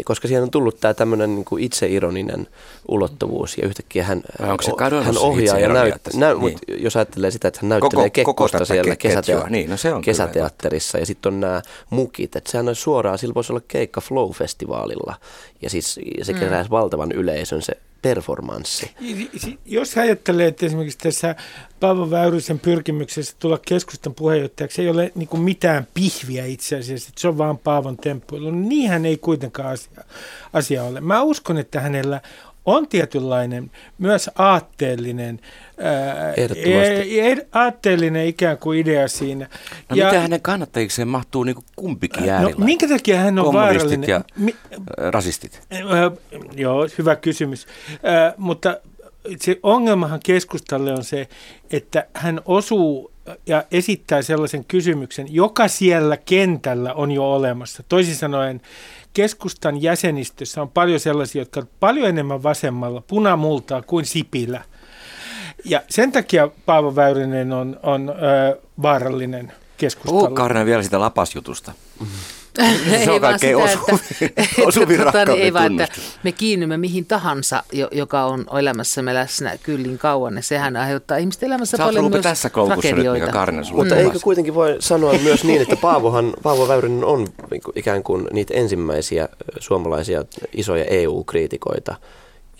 koska 0.05 0.27
siihen 0.27 0.43
on 0.43 0.51
tullut 0.51 0.79
tämä 0.79 0.93
tämmöinen 0.93 1.35
niin 1.35 1.45
kuin 1.45 1.63
itseironinen 1.63 2.47
ulottuvuus 2.87 3.57
ja 3.57 3.67
yhtäkkiä 3.67 4.03
hän, 4.03 4.23
onko 4.39 4.63
se 4.63 4.71
hän 5.03 5.17
ohjaa 5.17 5.59
ja 5.59 5.73
näyttää. 5.73 6.13
Näy, 6.15 6.39
niin. 6.39 6.59
jos 6.67 6.95
ajattelee 6.95 7.31
sitä, 7.31 7.47
että 7.47 7.59
hän 7.61 7.69
näyttelee 7.69 8.09
koko, 8.09 8.09
Kekkosta 8.09 8.57
koko 8.57 8.65
siellä 8.65 8.95
kesätea- 8.95 9.49
niin, 9.49 9.69
no 9.69 9.77
se 9.77 9.93
on 9.93 10.01
kesäteatterissa 10.01 10.97
ja 10.97 11.05
sitten 11.05 11.33
on 11.33 11.39
nämä 11.39 11.61
mukit, 11.89 12.35
että 12.35 12.51
sehän 12.51 12.69
on 12.69 12.75
suoraan, 12.75 13.17
sillä 13.17 13.33
voisi 13.33 13.53
olla 13.53 13.61
keikka 13.67 14.01
Flow-festivaalilla 14.01 15.15
ja 15.61 15.69
siis 15.69 15.99
se 16.21 16.33
mm. 16.33 16.39
keräisi 16.39 16.69
valtavan 16.69 17.11
yleisön 17.11 17.61
se 17.61 17.73
performanssi. 18.03 18.91
Jos 19.65 19.97
ajattelee, 19.97 20.47
että 20.47 20.65
esimerkiksi 20.65 20.97
tässä 20.97 21.35
Paavo 21.79 22.09
Väyrysen 22.09 22.59
pyrkimyksessä 22.59 23.35
tulla 23.39 23.59
keskustan 23.67 24.13
puheenjohtajaksi 24.13 24.81
ei 24.81 24.89
ole 24.89 25.11
niin 25.15 25.41
mitään 25.41 25.87
pihviä 25.93 26.45
itse 26.45 26.75
asiassa, 26.75 27.09
että 27.09 27.21
se 27.21 27.27
on 27.27 27.37
vaan 27.37 27.57
Paavon 27.57 27.97
temppuilu, 27.97 28.51
niin 28.51 28.69
niinhän 28.69 29.05
ei 29.05 29.17
kuitenkaan 29.17 29.69
asia, 29.69 30.03
asia 30.53 30.83
ole. 30.83 31.01
Mä 31.01 31.21
uskon, 31.21 31.57
että 31.57 31.81
hänellä 31.81 32.21
on 32.65 32.87
tietynlainen 32.87 33.71
myös 33.97 34.29
aatteellinen, 34.35 35.39
ää, 35.77 36.33
e, 36.33 37.31
e, 37.31 37.47
aatteellinen 37.51 38.27
ikään 38.27 38.57
kuin 38.57 38.79
idea 38.79 39.07
siinä. 39.07 39.49
No 39.89 39.95
ja, 39.95 40.05
mitä 40.05 40.19
hänen 40.19 40.41
kannattajikseen 40.41 41.07
mahtuu 41.07 41.43
niin 41.43 41.55
kuin 41.55 41.65
kumpikin 41.75 42.29
äärillä? 42.29 42.55
No, 42.57 42.65
minkä 42.65 42.87
takia 42.87 43.17
hän 43.17 43.39
on 43.39 43.53
vaarallinen? 43.53 44.09
ja 44.09 44.21
Mi, 44.35 44.55
rasistit. 44.97 45.61
Ää, 45.71 46.11
joo, 46.55 46.87
hyvä 46.97 47.15
kysymys. 47.15 47.67
Ää, 48.03 48.33
mutta 48.37 48.77
se 49.39 49.59
ongelmahan 49.63 50.19
keskustalle 50.25 50.93
on 50.93 51.03
se, 51.03 51.27
että 51.71 52.07
hän 52.13 52.41
osuu 52.45 53.12
ja 53.45 53.63
esittää 53.71 54.21
sellaisen 54.21 54.65
kysymyksen, 54.65 55.33
joka 55.33 55.67
siellä 55.67 56.17
kentällä 56.17 56.93
on 56.93 57.11
jo 57.11 57.33
olemassa. 57.33 57.83
Toisin 57.89 58.15
sanoen, 58.15 58.61
keskustan 59.13 59.81
jäsenistössä 59.81 60.61
on 60.61 60.69
paljon 60.69 60.99
sellaisia, 60.99 61.41
jotka 61.41 61.59
ovat 61.59 61.69
paljon 61.79 62.09
enemmän 62.09 62.43
vasemmalla 62.43 63.03
punamultaa 63.07 63.81
kuin 63.81 64.05
Sipilä. 64.05 64.63
Ja 65.65 65.81
sen 65.89 66.11
takia 66.11 66.49
Paavo 66.65 66.95
Väyrynen 66.95 67.51
on, 67.51 67.79
on 67.83 68.09
ö, 68.09 68.61
vaarallinen 68.81 69.51
keskustalle. 69.77 70.19
Puhu 70.19 70.35
vielä 70.65 70.83
sitä 70.83 70.99
lapasjutusta. 70.99 71.73
se 73.05 73.11
on 73.11 73.21
vaan 73.21 73.39
sitä, 73.39 73.57
osu, 73.57 73.79
että, 74.21 74.43
tota, 75.05 75.25
niin 75.25 75.41
ei 75.41 75.53
vaan, 75.53 75.81
että 75.81 75.95
me 76.23 76.31
kiinnymme 76.31 76.77
mihin 76.77 77.05
tahansa, 77.05 77.63
joka 77.91 78.25
on 78.25 78.45
elämässämme 78.59 79.13
läsnä 79.13 79.57
kyllin 79.63 79.97
kauan. 79.97 80.35
Ja 80.35 80.41
sehän 80.41 80.75
aiheuttaa 80.75 81.17
ihmisten 81.17 81.47
elämässä 81.47 81.77
Sä 81.77 81.83
paljon 81.83 82.09
myös 82.09 82.23
tässä 82.23 82.49
tragedioita. 82.49 83.25
Nyt, 83.25 83.33
Karne, 83.33 83.61
Mutta 83.71 83.95
eikö 83.95 84.19
kuitenkin 84.23 84.55
voi 84.55 84.75
sanoa 84.79 85.13
myös 85.13 85.43
niin, 85.43 85.61
että 85.61 85.75
Paavohan, 85.75 86.33
Paavo 86.43 86.67
Väyrynen 86.67 87.05
on 87.05 87.27
ikään 87.75 88.03
kuin 88.03 88.27
niitä 88.31 88.53
ensimmäisiä 88.53 89.29
suomalaisia 89.59 90.25
isoja 90.53 90.85
EU-kriitikoita, 90.85 91.95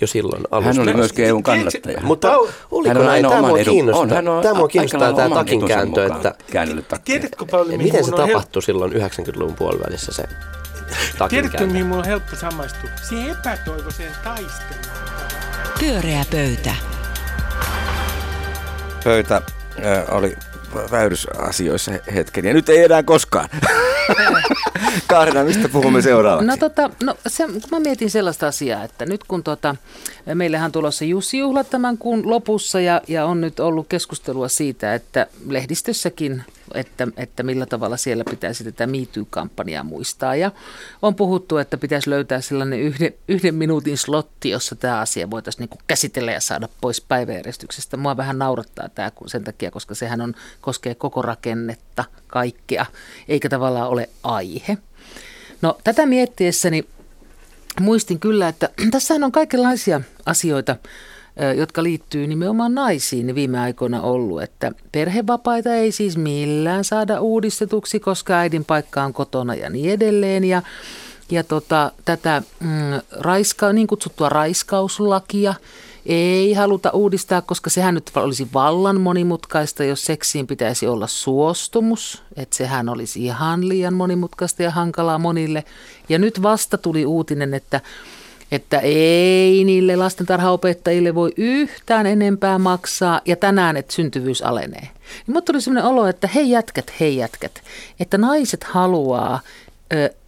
jo 0.04 0.08
silloin 0.08 0.44
alusta. 0.52 0.74
Hän 0.74 0.80
oli 0.84 0.94
myöskin 0.94 1.26
EUn 1.26 1.44
kannattaja. 1.44 2.02
Mutta 2.02 2.38
oliko 2.72 2.94
hän 2.94 3.06
näin? 3.06 3.30
Tämä 3.30 3.42
mua 3.42 3.58
kiinnostaa, 3.58 4.02
on, 4.02 4.10
hän 4.10 4.28
on 4.28 4.44
tämä 4.44 4.54
mua 4.54 4.68
kiinnostaa 4.68 5.14
tämä 5.14 5.36
takin 5.36 5.68
kääntö. 5.68 6.06
Että, 6.06 6.36
Tiedätkö, 7.06 7.46
Pauli, 7.52 7.78
miten 7.78 8.06
se 8.06 8.12
tapahtui 8.12 8.60
hel... 8.60 8.66
silloin 8.66 8.92
90-luvun 8.92 9.56
puolivälissä 9.56 10.12
se 10.12 10.24
takin 11.18 11.30
Tiedätkö, 11.30 11.58
kääntö? 11.58 11.74
mihin 11.74 11.86
mulla 11.86 12.00
on 12.00 12.06
helppo 12.06 12.36
samaistua? 12.36 12.90
Siihen 13.10 13.30
epätoivoiseen 13.32 14.12
taisteluun. 14.24 14.84
Pyöreä 15.80 16.26
pöytä. 16.32 16.76
Pöytä 19.04 19.36
äh, 19.36 20.16
oli 20.16 20.36
väyrysasioissa 20.92 21.92
hetken, 22.14 22.46
ja 22.46 22.54
nyt 22.54 22.70
ei 22.70 22.84
enää 22.84 23.04
koskaan. 23.04 23.50
Kaarina, 25.08 25.44
mistä 25.44 25.70
puhumme 25.70 26.02
seuraavaksi? 26.02 26.48
No, 26.48 26.58
tota, 26.58 26.90
no 27.04 27.16
se, 27.28 27.48
mä 27.72 27.80
mietin 27.80 28.10
sellaista 28.10 28.48
asiaa, 28.48 28.84
että 28.84 29.06
nyt 29.06 29.24
kun 29.24 29.44
tota, 29.44 29.76
meillähän 30.34 30.66
on 30.66 30.72
tulossa 30.72 31.06
Jussi-juhlat 31.06 31.70
tämän 31.70 31.98
kuun 31.98 32.30
lopussa 32.30 32.80
ja, 32.80 33.02
ja 33.08 33.26
on 33.26 33.42
nyt 33.42 33.60
ollut 33.60 33.88
keskustelua 33.90 34.48
siitä, 34.48 34.94
että 34.94 35.28
lehdistössäkin 35.48 36.44
että, 36.74 37.08
että 37.18 37.44
millä 37.44 37.66
tavalla 37.66 37.98
siellä 37.98 38.24
pitäisi 38.30 38.64
tätä 38.64 38.88
MeToo-kampanjaa 38.88 39.84
muistaa. 39.84 40.36
Ja 40.36 40.52
on 41.02 41.16
puhuttu, 41.16 41.58
että 41.58 41.78
pitäisi 41.78 42.10
löytää 42.10 42.42
sellainen 42.42 42.80
yhden, 42.80 43.14
yhden 43.28 43.56
minuutin 43.56 43.98
slotti, 43.98 44.50
jossa 44.50 44.76
tämä 44.76 45.00
asia 45.00 45.30
voitaisiin 45.30 45.70
niin 45.70 45.80
käsitellä 45.88 46.32
ja 46.32 46.42
saada 46.42 46.70
pois 46.82 47.02
päiväjärjestyksestä. 47.02 47.98
Mua 47.98 48.18
vähän 48.18 48.40
naurattaa 48.40 48.90
tämä 48.90 49.12
sen 49.28 49.44
takia, 49.44 49.72
koska 49.72 49.96
sehän 49.96 50.22
on, 50.22 50.36
koskee 50.62 50.96
koko 50.96 51.22
rakennetta, 51.22 52.04
kaikkea, 52.28 52.86
eikä 53.28 53.50
tavallaan 53.50 53.90
ole 53.90 54.10
aihe. 54.24 54.78
No 55.62 55.78
tätä 55.84 56.06
miettiessäni 56.06 56.86
muistin 57.82 58.20
kyllä, 58.20 58.48
että 58.48 58.70
tässä 58.92 59.14
on 59.14 59.32
kaikenlaisia 59.32 60.02
asioita, 60.26 60.76
jotka 61.58 61.84
liittyy 61.84 62.28
nimenomaan 62.28 62.76
naisiin 62.76 63.36
viime 63.36 63.60
aikoina 63.60 64.02
ollut, 64.02 64.42
että 64.42 64.72
perhevapaita 64.92 65.74
ei 65.74 65.92
siis 65.92 66.18
millään 66.18 66.84
saada 66.84 67.22
uudistetuksi, 67.22 68.00
koska 68.00 68.34
äidin 68.34 68.66
paikka 68.66 69.04
on 69.04 69.14
kotona 69.14 69.56
ja 69.56 69.70
niin 69.70 69.92
edelleen. 69.92 70.44
Ja, 70.44 70.62
ja 71.32 71.44
tota, 71.44 71.92
tätä 72.06 72.44
mm, 72.60 72.70
raiska, 73.12 73.74
niin 73.74 73.88
kutsuttua 73.88 74.30
raiskauslakia 74.30 75.54
ei 76.06 76.54
haluta 76.54 76.92
uudistaa, 76.92 77.42
koska 77.42 77.70
sehän 77.70 77.94
nyt 77.94 78.12
olisi 78.16 78.48
vallan 78.54 79.02
monimutkaista, 79.02 79.84
jos 79.84 80.06
seksiin 80.06 80.48
pitäisi 80.48 80.88
olla 80.88 81.08
suostumus. 81.08 82.24
Että 82.36 82.56
sehän 82.56 82.90
olisi 82.90 83.26
ihan 83.26 83.70
liian 83.70 83.94
monimutkaista 83.94 84.64
ja 84.64 84.72
hankalaa 84.72 85.18
monille. 85.18 85.64
Ja 86.10 86.20
nyt 86.20 86.42
vasta 86.42 86.78
tuli 86.78 87.06
uutinen, 87.06 87.54
että 87.54 87.82
että 88.54 88.80
ei 88.80 89.64
niille 89.64 89.96
lastentarhaopettajille 89.96 91.16
voi 91.16 91.32
yhtään 91.38 92.06
enempää 92.06 92.60
maksaa 92.60 93.22
ja 93.26 93.36
tänään, 93.36 93.78
että 93.78 93.94
syntyvyys 93.94 94.42
alenee. 94.42 94.82
Niin 94.82 95.34
mutta 95.34 95.52
tuli 95.52 95.62
sellainen 95.62 95.92
olo, 95.92 96.08
että 96.08 96.28
hei 96.28 96.50
jätkät, 96.50 96.94
hei 97.00 97.18
jätkät, 97.18 97.62
että 98.00 98.18
naiset 98.18 98.64
haluaa, 98.64 99.40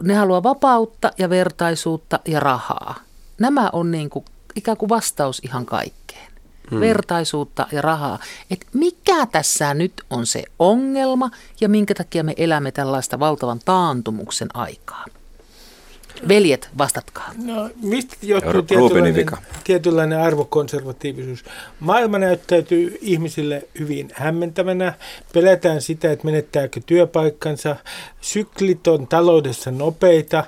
ne 0.04 0.14
haluaa 0.14 0.44
vapautta 0.44 1.12
ja 1.18 1.30
vertaisuutta 1.30 2.20
ja 2.28 2.40
rahaa. 2.40 2.96
Nämä 3.40 3.70
on 3.74 3.92
niin 3.92 4.10
kuin, 4.10 4.26
ikään 4.56 4.78
kuin 4.78 4.90
vastaus 4.90 5.42
ihan 5.44 5.66
kaikkeen. 5.66 6.32
Hmm. 6.72 6.80
Vertaisuutta 6.80 7.68
ja 7.72 7.82
rahaa. 7.82 8.20
Et 8.52 8.66
mikä 8.74 9.26
tässä 9.26 9.74
nyt 9.74 9.94
on 10.10 10.26
se 10.26 10.44
ongelma 10.60 11.30
ja 11.62 11.70
minkä 11.70 11.94
takia 11.94 12.24
me 12.24 12.34
elämme 12.38 12.72
tällaista 12.72 13.20
valtavan 13.20 13.60
taantumuksen 13.66 14.48
aikaa? 14.54 15.06
Veljet, 16.28 16.70
vastatkaa. 16.78 17.32
No, 17.46 17.70
mistä 17.82 18.16
johtuu 18.22 18.62
tietynlainen, 18.62 19.26
tietynlainen 19.64 20.20
arvokonservatiivisuus? 20.20 21.46
Maailma 21.80 22.20
näyttäytyy 22.20 22.98
ihmisille 23.02 23.68
hyvin 23.80 24.12
hämmentävänä. 24.14 24.94
Pelätään 25.34 25.82
sitä, 25.82 26.12
että 26.12 26.26
menettääkö 26.26 26.82
työpaikkansa. 26.86 27.76
Syklit 28.26 28.88
on 28.88 29.08
taloudessa 29.08 29.72
nopeita. 29.72 30.44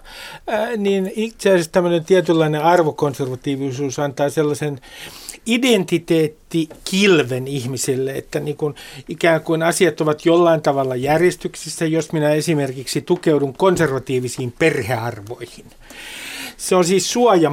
Niin 0.77 1.11
itse 1.15 1.49
asiassa 1.49 1.71
tämmöinen 1.71 2.05
tietynlainen 2.05 2.63
arvokonservatiivisuus 2.63 3.99
antaa 3.99 4.29
sellaisen 4.29 4.79
identiteettikilven 5.45 7.47
ihmisille, 7.47 8.11
että 8.11 8.39
niin 8.39 8.57
kuin 8.57 8.75
ikään 9.09 9.41
kuin 9.41 9.63
asiat 9.63 10.01
ovat 10.01 10.25
jollain 10.25 10.61
tavalla 10.61 10.95
järjestyksissä, 10.95 11.85
jos 11.85 12.11
minä 12.11 12.29
esimerkiksi 12.29 13.01
tukeudun 13.01 13.53
konservatiivisiin 13.53 14.53
perhearvoihin. 14.59 15.65
Se 16.57 16.75
on 16.75 16.85
siis 16.85 17.11
suoja 17.11 17.51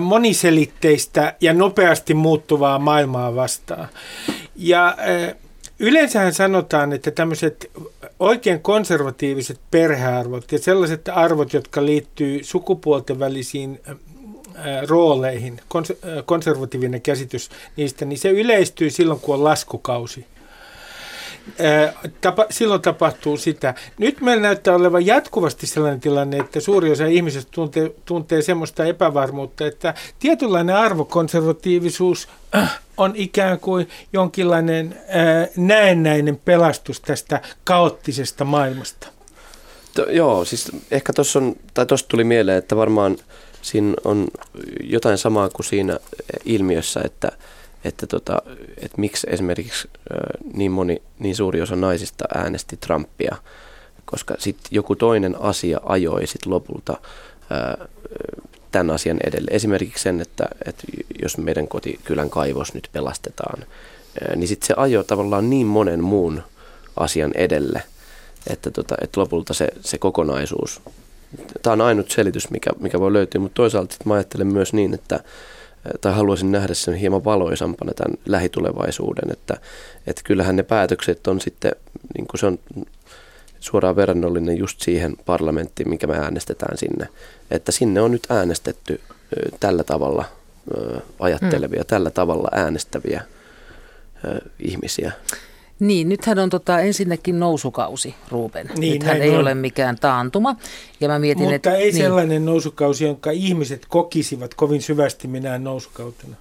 moniselitteistä 0.00 1.34
ja 1.40 1.52
nopeasti 1.52 2.14
muuttuvaa 2.14 2.78
maailmaa 2.78 3.34
vastaan. 3.34 3.88
Ja 4.56 4.96
yleensähän 5.80 6.34
sanotaan, 6.34 6.92
että 6.92 7.10
tämmöiset 7.10 7.70
oikein 8.18 8.60
konservatiiviset 8.60 9.60
perhearvot 9.70 10.52
ja 10.52 10.58
sellaiset 10.58 11.08
arvot, 11.08 11.52
jotka 11.52 11.84
liittyy 11.84 12.44
sukupuolten 12.44 13.18
välisiin 13.18 13.80
äh, 13.88 13.96
rooleihin, 14.88 15.60
konservatiivinen 16.24 17.02
käsitys 17.02 17.50
niistä, 17.76 18.04
niin 18.04 18.18
se 18.18 18.30
yleistyy 18.30 18.90
silloin, 18.90 19.20
kun 19.20 19.34
on 19.34 19.44
laskukausi. 19.44 20.26
Tapa, 22.20 22.46
silloin 22.50 22.82
tapahtuu 22.82 23.36
sitä. 23.36 23.74
Nyt 23.98 24.20
meillä 24.20 24.42
näyttää 24.42 24.74
olevan 24.74 25.06
jatkuvasti 25.06 25.66
sellainen 25.66 26.00
tilanne, 26.00 26.36
että 26.36 26.60
suuri 26.60 26.90
osa 26.90 27.06
ihmisistä 27.06 27.50
tuntee, 27.54 27.90
tuntee 28.04 28.42
semmoista 28.42 28.84
epävarmuutta, 28.84 29.66
että 29.66 29.94
tietynlainen 30.18 30.76
arvokonservatiivisuus 30.76 32.28
on 32.96 33.12
ikään 33.16 33.60
kuin 33.60 33.88
jonkinlainen 34.12 34.96
näennäinen 35.56 36.40
pelastus 36.44 37.00
tästä 37.00 37.40
kaoottisesta 37.64 38.44
maailmasta. 38.44 39.06
To, 39.94 40.10
joo, 40.10 40.44
siis 40.44 40.72
ehkä 40.90 41.12
tuossa 41.12 41.38
on, 41.38 41.56
tai 41.74 41.86
tuli 42.08 42.24
mieleen, 42.24 42.58
että 42.58 42.76
varmaan 42.76 43.16
siinä 43.62 43.94
on 44.04 44.28
jotain 44.84 45.18
samaa 45.18 45.48
kuin 45.48 45.66
siinä 45.66 45.98
ilmiössä, 46.44 47.00
että, 47.04 47.32
että, 47.84 48.06
tota, 48.06 48.42
että 48.76 49.00
miksi 49.00 49.26
esimerkiksi 49.30 49.88
niin 50.54 50.72
moni, 50.72 51.02
niin 51.18 51.36
suuri 51.36 51.62
osa 51.62 51.76
naisista 51.76 52.24
äänesti 52.34 52.76
Trumpia, 52.76 53.36
koska 54.04 54.34
sitten 54.38 54.68
joku 54.70 54.96
toinen 54.96 55.36
asia 55.40 55.80
ajoi 55.84 56.26
sitten 56.26 56.52
lopulta 56.52 56.96
tämän 58.72 58.90
asian 58.90 59.18
edelle. 59.24 59.50
Esimerkiksi 59.50 60.02
sen, 60.02 60.20
että, 60.20 60.48
että 60.66 60.82
jos 61.22 61.38
meidän 61.38 61.68
kotikylän 61.68 62.30
kaivos 62.30 62.74
nyt 62.74 62.88
pelastetaan, 62.92 63.64
niin 64.36 64.48
sitten 64.48 64.66
se 64.66 64.74
ajoi 64.76 65.04
tavallaan 65.04 65.50
niin 65.50 65.66
monen 65.66 66.04
muun 66.04 66.42
asian 66.96 67.32
edelle, 67.34 67.82
että, 68.46 68.70
tota, 68.70 68.94
että 69.00 69.20
lopulta 69.20 69.54
se, 69.54 69.68
se 69.80 69.98
kokonaisuus, 69.98 70.80
tämä 71.62 71.72
on 71.72 71.80
ainut 71.80 72.10
selitys, 72.10 72.50
mikä, 72.50 72.70
mikä 72.80 73.00
voi 73.00 73.12
löytyä, 73.12 73.40
mutta 73.40 73.54
toisaalta 73.54 73.96
mä 74.04 74.14
ajattelen 74.14 74.46
myös 74.46 74.72
niin, 74.72 74.94
että 74.94 75.20
tai 76.00 76.12
haluaisin 76.12 76.52
nähdä 76.52 76.74
sen 76.74 76.94
hieman 76.94 77.24
valoisampana 77.24 77.92
tämän 77.94 78.18
lähitulevaisuuden, 78.26 79.32
että, 79.32 79.54
että 80.06 80.22
kyllähän 80.24 80.56
ne 80.56 80.62
päätökset 80.62 81.26
on 81.26 81.40
sitten, 81.40 81.72
niin 82.16 82.26
kuin 82.26 82.40
se 82.40 82.46
on 82.46 82.58
suoraan 83.60 83.96
verrannollinen 83.96 84.58
just 84.58 84.80
siihen 84.80 85.16
parlamenttiin, 85.26 85.88
minkä 85.88 86.06
me 86.06 86.18
äänestetään 86.18 86.78
sinne. 86.78 87.08
Että 87.50 87.72
sinne 87.72 88.00
on 88.00 88.10
nyt 88.10 88.26
äänestetty 88.30 89.00
tällä 89.60 89.84
tavalla 89.84 90.24
ajattelevia, 91.18 91.80
mm. 91.80 91.86
tällä 91.86 92.10
tavalla 92.10 92.48
äänestäviä 92.52 93.22
ihmisiä. 94.58 95.12
Niin, 95.80 96.08
nythän 96.08 96.38
on 96.38 96.50
tota 96.50 96.80
ensinnäkin 96.80 97.40
nousukausi, 97.40 98.14
Ruben. 98.28 98.70
Niin, 98.78 98.92
nythän 98.92 99.22
ei 99.22 99.30
on. 99.30 99.40
ole 99.40 99.54
mikään 99.54 99.96
taantuma. 100.00 100.56
Ja 101.00 101.08
mä 101.08 101.18
mietin, 101.18 101.42
Mutta 101.42 101.54
että, 101.54 101.74
ei 101.74 101.92
niin. 101.92 101.96
sellainen 101.96 102.44
nousukausi, 102.44 103.04
jonka 103.04 103.30
ihmiset 103.30 103.86
kokisivat 103.88 104.54
kovin 104.54 104.82
syvästi 104.82 105.28
minään 105.28 105.64
nousukautena. 105.64 106.36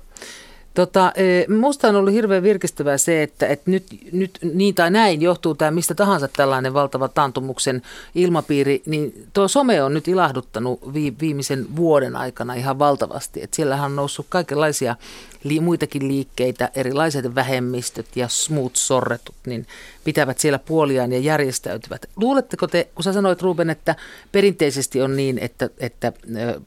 Tota, 0.73 1.11
e, 1.15 1.53
musta 1.53 1.87
on 1.87 1.95
ollut 1.95 2.13
hirveän 2.13 2.43
virkistävää 2.43 2.97
se, 2.97 3.23
että, 3.23 3.47
että 3.47 3.71
nyt, 3.71 3.85
nyt 4.11 4.39
niin 4.53 4.75
tai 4.75 4.91
näin 4.91 5.21
johtuu 5.21 5.55
tämä 5.55 5.71
mistä 5.71 5.95
tahansa 5.95 6.27
tällainen 6.27 6.73
valtava 6.73 7.07
taantumuksen 7.07 7.81
ilmapiiri, 8.15 8.81
niin 8.85 9.27
tuo 9.33 9.47
some 9.47 9.83
on 9.83 9.93
nyt 9.93 10.07
ilahduttanut 10.07 10.79
viimeisen 11.19 11.75
vuoden 11.75 12.15
aikana 12.15 12.53
ihan 12.53 12.79
valtavasti. 12.79 13.43
Että 13.43 13.55
siellähän 13.55 13.85
on 13.85 13.95
noussut 13.95 14.25
kaikenlaisia 14.29 14.95
li, 15.43 15.59
muitakin 15.59 16.07
liikkeitä, 16.07 16.69
erilaiset 16.75 17.35
vähemmistöt 17.35 18.15
ja 18.15 18.27
smooth 18.27 18.75
sorretut, 18.75 19.35
niin 19.45 19.67
pitävät 20.03 20.39
siellä 20.39 20.59
puoliaan 20.59 21.11
ja 21.11 21.19
järjestäytyvät. 21.19 22.05
Luuletteko 22.15 22.67
te, 22.67 22.89
kun 22.95 23.03
sä 23.03 23.13
sanoit 23.13 23.41
Ruben, 23.41 23.69
että 23.69 23.95
perinteisesti 24.31 25.01
on 25.01 25.15
niin, 25.15 25.37
että, 25.37 25.69
että 25.77 26.13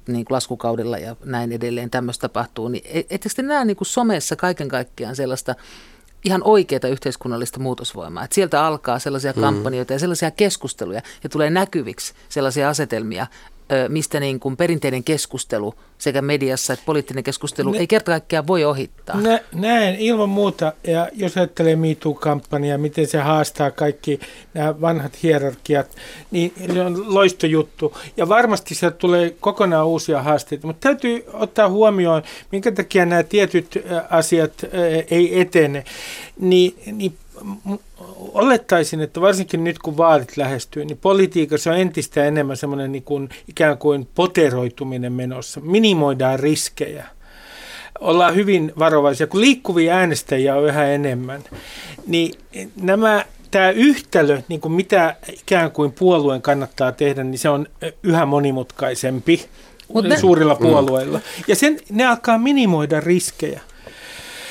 niin 0.07 0.25
kuin 0.25 0.35
laskukaudella 0.35 0.99
ja 0.99 1.17
näin 1.25 1.52
edelleen 1.52 1.91
tämmöistä 1.91 2.29
tapahtuu, 2.29 2.69
niin 2.69 2.85
e, 2.87 2.99
ettekö 2.99 3.35
te 3.37 3.43
näe 3.43 3.64
niin 3.64 3.76
kuin 3.76 3.88
somessa 3.88 4.37
kaiken 4.37 4.69
kaikkiaan 4.69 5.17
sellaista 5.17 5.55
ihan 6.25 6.43
oikeaa 6.45 6.88
yhteiskunnallista 6.91 7.61
muutosvoimaa. 7.61 8.25
Että 8.25 8.35
sieltä 8.35 8.67
alkaa 8.67 8.99
sellaisia 8.99 9.33
mm. 9.37 9.41
kampanjoita 9.41 9.93
ja 9.93 9.99
sellaisia 9.99 10.31
keskusteluja 10.31 11.02
ja 11.23 11.29
tulee 11.29 11.50
näkyviksi 11.50 12.14
sellaisia 12.29 12.69
asetelmia, 12.69 13.26
mistä 13.88 14.21
niin 14.21 14.40
kuin 14.40 14.57
perinteinen 14.57 15.04
keskustelu 15.04 15.75
sekä 15.99 16.23
mediassa 16.23 16.73
että 16.73 16.85
poliittinen 16.87 17.25
keskustelu 17.25 17.71
ne, 17.71 17.78
ei 17.78 17.87
kerta 17.87 18.11
kaikkiaan 18.11 18.47
voi 18.47 18.64
ohittaa. 18.64 19.21
Nä, 19.21 19.40
näin 19.54 19.97
ilman 19.97 20.28
muuta, 20.28 20.73
ja 20.85 21.09
jos 21.12 21.37
ajattelee 21.37 21.76
MeToo-kampanjaa, 21.76 22.78
miten 22.78 23.07
se 23.07 23.19
haastaa 23.19 23.71
kaikki 23.71 24.21
nämä 24.54 24.81
vanhat 24.81 25.23
hierarkiat, 25.23 25.97
niin 26.31 26.52
se 26.73 26.81
on 26.81 27.14
loistojuttu. 27.14 27.97
Ja 28.16 28.28
varmasti 28.28 28.75
se 28.75 28.90
tulee 28.90 29.37
kokonaan 29.40 29.87
uusia 29.87 30.23
haasteita, 30.23 30.66
mutta 30.66 30.88
täytyy 30.88 31.25
ottaa 31.33 31.69
huomioon, 31.69 32.23
minkä 32.52 32.73
takia 32.73 33.07
nämä 33.07 33.23
tietyt 33.23 33.85
asiat 34.11 34.52
ei 35.11 35.40
etene. 35.40 35.85
Niin, 36.40 36.75
niin 36.92 37.16
olettaisin, 38.35 39.01
että 39.01 39.21
varsinkin 39.21 39.65
nyt 39.65 39.79
kun 39.79 39.97
vaalit 39.97 40.37
lähestyy, 40.37 40.85
niin 40.85 40.99
politiikassa 40.99 41.71
on 41.71 41.79
entistä 41.79 42.25
enemmän 42.25 42.57
semmoinen 42.57 42.93
niin 42.93 43.03
kuin, 43.03 43.29
ikään 43.49 43.79
kuin 43.79 44.09
poteroituminen 44.15 45.12
menossa. 45.12 45.61
Minimoidaan 45.61 46.40
riskejä. 46.40 47.07
Ollaan 48.01 48.35
hyvin 48.35 48.73
varovaisia. 48.79 49.27
Kun 49.27 49.40
liikkuvia 49.40 49.95
äänestäjiä 49.95 50.57
on 50.57 50.64
yhä 50.64 50.87
enemmän, 50.87 51.45
niin 52.07 52.35
nämä 52.83 53.25
tämä 53.51 53.71
yhtälö, 53.71 54.42
niin 54.49 54.61
kuin 54.61 54.73
mitä 54.73 55.16
ikään 55.29 55.71
kuin 55.71 55.92
puolueen 55.92 56.42
kannattaa 56.42 56.92
tehdä, 56.92 57.25
niin 57.25 57.38
se 57.38 57.49
on 57.49 57.66
yhä 58.03 58.27
monimutkaisempi 58.27 59.49
Mut 59.92 60.05
ne, 60.05 60.18
suurilla 60.18 60.55
mm. 60.55 60.66
puolueilla. 60.66 61.21
Ja 61.49 61.57
sen, 61.57 61.79
ne 61.90 62.07
alkaa 62.07 62.38
minimoida 62.38 63.01
riskejä. 63.01 63.61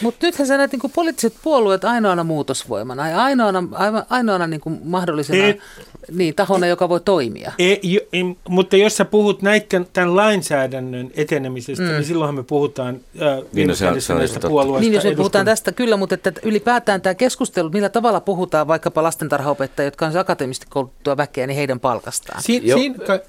Mutta 0.01 0.25
nythän 0.25 0.47
sä 0.47 0.57
näet 0.57 0.71
niin 0.71 0.91
poliittiset 0.95 1.33
puolueet 1.43 1.83
ainoana 1.83 2.23
muutosvoimana 2.23 3.09
ja 3.09 3.23
ainoana, 3.23 3.63
ainoana 4.09 4.47
niin 4.47 4.61
kuin 4.61 4.79
mahdollisena 4.83 5.43
ei, 5.43 5.61
niin, 6.11 6.35
tahona, 6.35 6.67
joka 6.67 6.89
voi 6.89 6.99
toimia. 6.99 7.51
Ei, 7.59 8.07
ei, 8.13 8.23
mutta 8.49 8.77
jos 8.77 8.97
sä 8.97 9.05
puhut 9.05 9.41
näiden, 9.41 9.87
tämän 9.93 10.15
lainsäädännön 10.15 11.11
etenemisestä, 11.13 11.83
mm. 11.83 11.89
niin 11.89 12.03
silloinhan 12.03 12.35
me 12.35 12.43
puhutaan 12.43 12.99
äh, 13.21 13.37
niin, 13.53 13.67
no, 13.67 13.75
se 13.75 14.01
se 14.01 14.13
näistä 14.13 14.39
puolueista. 14.39 14.81
Niin, 14.81 14.93
jos 14.93 15.03
me 15.03 15.15
puhutaan 15.15 15.45
tästä 15.45 15.71
kyllä, 15.71 15.97
mutta 15.97 16.15
että 16.15 16.33
ylipäätään 16.43 17.01
tämä 17.01 17.15
keskustelu, 17.15 17.69
millä 17.69 17.89
tavalla 17.89 18.19
puhutaan 18.19 18.67
vaikkapa 18.67 19.03
lastentarhaopettajia, 19.03 19.87
jotka 19.87 20.05
on 20.05 20.17
akateemisesti 20.17 20.67
kouluttua 20.69 21.17
väkeä, 21.17 21.47
niin 21.47 21.57
heidän 21.57 21.79
palkastaan. 21.79 22.43
Siin, 22.43 22.63
siin, 22.73 22.95
ka, 22.95 23.19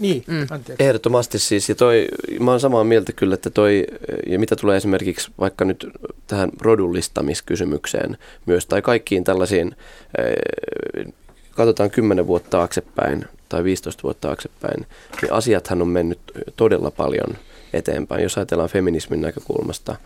niin, 0.00 0.24
mm. 0.26 0.46
Ehdottomasti 0.78 1.38
siis, 1.38 1.68
ja 1.68 1.74
toi, 1.74 2.08
mä 2.40 2.50
oon 2.50 2.60
samaa 2.60 2.84
mieltä 2.84 3.12
kyllä, 3.12 3.34
että 3.34 3.50
toi, 3.50 3.86
ja 4.26 4.38
mitä 4.38 4.56
tulee 4.56 4.76
esimerkiksi 4.76 5.30
vaikka 5.40 5.64
nyt 5.64 5.86
tähän 6.26 6.50
rodullistamiskysymykseen 6.60 8.18
myös, 8.46 8.66
tai 8.66 8.82
kaikkiin 8.82 9.24
tällaisiin, 9.24 9.76
eh, 10.18 11.12
katsotaan 11.50 11.90
10 11.90 12.26
vuotta 12.26 12.50
taaksepäin 12.50 13.24
tai 13.48 13.64
15 13.64 14.02
vuotta 14.02 14.28
taaksepäin, 14.28 14.86
niin 15.22 15.32
asiathan 15.32 15.82
on 15.82 15.88
mennyt 15.88 16.18
todella 16.56 16.90
paljon 16.90 17.38
eteenpäin. 17.72 18.22
Jos 18.22 18.38
ajatellaan 18.38 18.70
feminismin 18.70 19.20
näkökulmasta, 19.20 19.96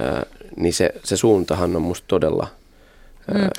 eh, 0.00 0.22
niin 0.56 0.74
se, 0.74 0.94
se 1.04 1.16
suuntahan 1.16 1.76
on 1.76 1.82
musta 1.82 2.04
todella 2.08 2.46
mm. 3.34 3.50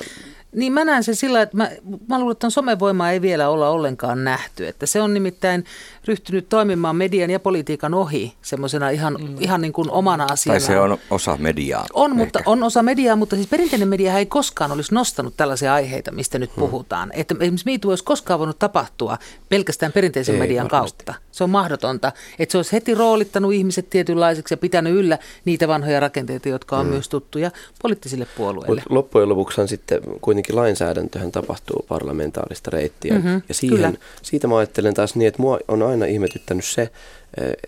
Niin 0.52 0.72
mä 0.72 0.84
näen 0.84 1.04
sen 1.04 1.16
sillä, 1.16 1.42
että 1.42 1.56
mä, 1.56 1.70
mä 2.08 2.18
luulen, 2.18 2.32
että 2.32 2.50
somevoimaa 2.50 3.10
ei 3.10 3.22
vielä 3.22 3.48
olla 3.48 3.68
ollenkaan 3.68 4.24
nähty. 4.24 4.68
Että 4.68 4.86
se 4.86 5.00
on 5.00 5.14
nimittäin 5.14 5.64
ryhtynyt 6.04 6.48
toimimaan 6.48 6.96
median 6.96 7.30
ja 7.30 7.40
politiikan 7.40 7.94
ohi 7.94 8.34
semmoisena 8.42 8.90
ihan, 8.90 9.16
mm. 9.20 9.36
ihan 9.40 9.60
niin 9.60 9.72
kuin 9.72 9.90
omana 9.90 10.26
asiana. 10.30 10.60
Tai 10.60 10.66
se 10.66 10.80
on 10.80 10.98
osa 11.10 11.36
mediaa. 11.36 11.86
On, 11.92 12.16
mutta, 12.16 12.40
on 12.46 12.62
osa 12.62 12.82
mediaa, 12.82 13.16
mutta 13.16 13.36
siis 13.36 13.48
perinteinen 13.48 13.88
media 13.88 14.18
ei 14.18 14.26
koskaan 14.26 14.72
olisi 14.72 14.94
nostanut 14.94 15.34
tällaisia 15.36 15.74
aiheita, 15.74 16.12
mistä 16.12 16.38
nyt 16.38 16.56
hmm. 16.56 16.60
puhutaan. 16.60 17.10
Että 17.14 17.34
esimerkiksi 17.40 17.70
MeToo 17.70 17.90
olisi 17.90 18.04
koskaan 18.04 18.38
voinut 18.38 18.58
tapahtua 18.58 19.18
pelkästään 19.48 19.92
perinteisen 19.92 20.34
ei, 20.34 20.40
median 20.40 20.68
varmasti. 20.70 21.04
kautta. 21.04 21.22
Se 21.32 21.44
on 21.44 21.50
mahdotonta. 21.50 22.12
Että 22.38 22.52
se 22.52 22.58
olisi 22.58 22.72
heti 22.72 22.94
roolittanut 22.94 23.52
ihmiset 23.52 23.90
tietynlaiseksi 23.90 24.54
ja 24.54 24.58
pitänyt 24.58 24.94
yllä 24.94 25.18
niitä 25.44 25.68
vanhoja 25.68 26.00
rakenteita, 26.00 26.48
jotka 26.48 26.78
on 26.78 26.86
hmm. 26.86 26.92
myös 26.92 27.08
tuttuja 27.08 27.50
poliittisille 27.82 28.26
puolueille. 28.36 28.82
Mut 28.84 28.92
loppujen 28.92 29.28
lopuksi 29.28 29.66
sitten 29.66 30.00
kuitenkin 30.20 30.37
lainsäädäntöhän 30.52 31.32
tapahtuu 31.32 31.84
parlamentaarista 31.88 32.70
reittiä. 32.70 33.14
Mm-hmm, 33.14 33.42
ja 33.48 33.54
siihen, 33.54 33.98
siitä 34.22 34.46
mä 34.46 34.56
ajattelen 34.56 34.94
taas 34.94 35.14
niin, 35.14 35.28
että 35.28 35.42
mua 35.42 35.58
on 35.68 35.82
aina 35.82 36.06
ihmetyttänyt 36.06 36.64
se, 36.64 36.90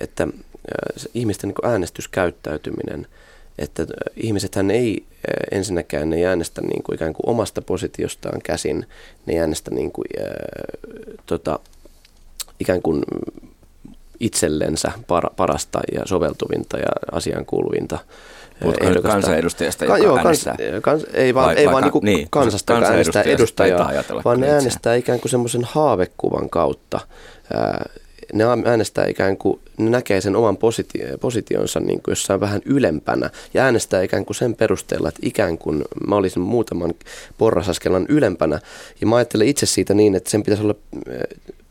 että 0.00 0.28
ihmisten 1.14 1.48
niin 1.48 1.70
äänestyskäyttäytyminen, 1.70 3.06
että 3.58 3.86
ihmisethän 4.16 4.70
ei 4.70 5.04
ensinnäkään 5.52 6.10
ne 6.10 6.26
äänestä 6.26 6.60
niin 6.60 6.82
kuin 6.82 6.94
ikään 6.94 7.12
kuin 7.12 7.28
omasta 7.28 7.62
positiostaan 7.62 8.42
käsin, 8.42 8.86
ne 9.26 9.38
äänestä 9.38 9.70
niin 9.70 9.92
kuin, 9.92 10.06
ää, 10.20 10.34
tota, 11.26 11.58
ikään 12.60 12.82
kuin 12.82 13.02
itsellensä 14.20 14.92
par, 15.06 15.30
parasta 15.36 15.80
ja 15.94 16.02
soveltuvinta 16.06 16.78
ja 16.78 16.92
asiaan 17.12 17.46
kuuluvinta 17.46 17.98
kansanedustajasta, 19.02 19.84
joka 19.84 19.98
joo, 19.98 20.18
kans, 20.22 20.44
kans, 20.82 21.06
ei 21.12 21.34
vaan, 21.34 21.46
vai, 21.46 21.56
ei 21.56 21.66
vaan 21.66 21.82
niin 21.82 22.04
niin, 22.04 22.26
kansasta, 22.30 22.72
joka 22.72 22.86
äänestää 22.86 23.22
edustajaa, 23.22 23.92
vaan 24.24 24.40
ne 24.40 24.50
äänestää 24.50 24.94
ikään 24.94 25.20
kuin 25.20 25.30
semmoisen 25.30 25.64
haavekuvan 25.64 26.50
kautta. 26.50 27.00
Ne 28.32 28.44
äänestää 28.64 29.06
ikään 29.06 29.36
kuin, 29.36 29.60
ne 29.78 29.90
näkee 29.90 30.20
sen 30.20 30.36
oman 30.36 30.56
positi- 30.56 31.18
positionsa 31.20 31.80
niin 31.80 32.02
kuin 32.02 32.12
jossain 32.12 32.40
vähän 32.40 32.60
ylempänä 32.64 33.30
ja 33.54 33.64
äänestää 33.64 34.02
ikään 34.02 34.24
kuin 34.24 34.36
sen 34.36 34.54
perusteella, 34.54 35.08
että 35.08 35.20
ikään 35.22 35.58
kuin 35.58 35.84
mä 36.06 36.16
olisin 36.16 36.42
muutaman 36.42 36.94
porrasaskelan 37.38 38.06
ylempänä. 38.08 38.60
Ja 39.00 39.06
mä 39.06 39.16
ajattelen 39.16 39.48
itse 39.48 39.66
siitä 39.66 39.94
niin, 39.94 40.14
että 40.14 40.30
sen 40.30 40.42
pitäisi 40.42 40.62
olla 40.62 40.74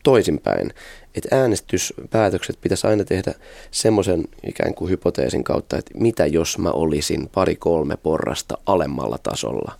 toisinpäin 0.02 0.72
että 1.14 1.36
äänestyspäätökset 1.36 2.58
pitäisi 2.60 2.86
aina 2.86 3.04
tehdä 3.04 3.34
semmoisen 3.70 4.24
ikään 4.46 4.74
kuin 4.74 4.90
hypoteesin 4.90 5.44
kautta, 5.44 5.78
että 5.78 5.90
mitä 5.98 6.26
jos 6.26 6.58
mä 6.58 6.70
olisin 6.70 7.28
pari-kolme 7.28 7.96
porrasta 7.96 8.58
alemmalla 8.66 9.18
tasolla. 9.18 9.72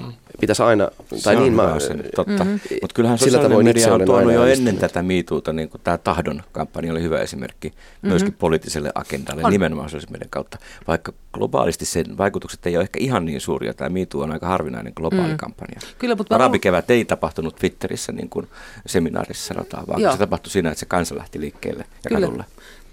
Mm. 0.00 0.12
pitäisi 0.40 0.62
aina, 0.62 0.88
tai 1.10 1.34
se 1.34 1.40
niin 1.40 1.52
mä, 1.52 1.80
sen, 1.80 2.04
totta. 2.16 2.44
Mm-hmm. 2.44 2.60
Mutta 2.82 2.94
kyllähän 2.94 3.18
sillä 3.18 3.38
tavoin 3.38 3.66
media 3.66 3.94
on 3.94 4.04
tuonut 4.04 4.32
jo 4.32 4.46
ennen 4.46 4.76
tätä 4.76 5.02
miituuta, 5.02 5.52
niin 5.52 5.68
kuin 5.68 5.80
tämä 5.84 5.98
tahdon 5.98 6.42
kampanja 6.52 6.92
oli 6.92 7.02
hyvä 7.02 7.20
esimerkki 7.20 7.68
mm-hmm. 7.68 8.08
myöskin 8.08 8.32
poliittiselle 8.32 8.92
agendalle 8.94 9.42
on. 9.44 9.52
nimenomaan 9.52 9.90
meidän 10.10 10.30
kautta. 10.30 10.58
Vaikka 10.86 11.12
globaalisti 11.32 11.84
sen 11.84 12.18
vaikutukset 12.18 12.66
ei 12.66 12.76
ole 12.76 12.82
ehkä 12.82 12.98
ihan 13.00 13.24
niin 13.24 13.40
suuria, 13.40 13.74
tämä 13.74 13.90
miitu 13.90 14.20
on 14.20 14.32
aika 14.32 14.46
harvinainen 14.46 14.92
globaali 14.96 15.30
mm. 15.30 15.36
kampanja. 15.36 15.80
Kyllä, 15.98 16.14
mutta 16.14 16.34
Arabikevät 16.34 16.90
ei 16.90 17.04
tapahtunut 17.04 17.56
Twitterissä 17.56 18.12
niin 18.12 18.28
kuin 18.28 18.48
seminaarissa 18.86 19.54
sanotaan, 19.54 19.86
vaan 19.86 20.00
Joo. 20.00 20.12
se 20.12 20.18
tapahtui 20.18 20.50
siinä, 20.50 20.68
että 20.68 20.80
se 20.80 20.86
kansa 20.86 21.16
lähti 21.16 21.40
liikkeelle 21.40 21.84
ja 22.04 22.08
Kyllä. 22.08 22.26
kadulle. 22.26 22.44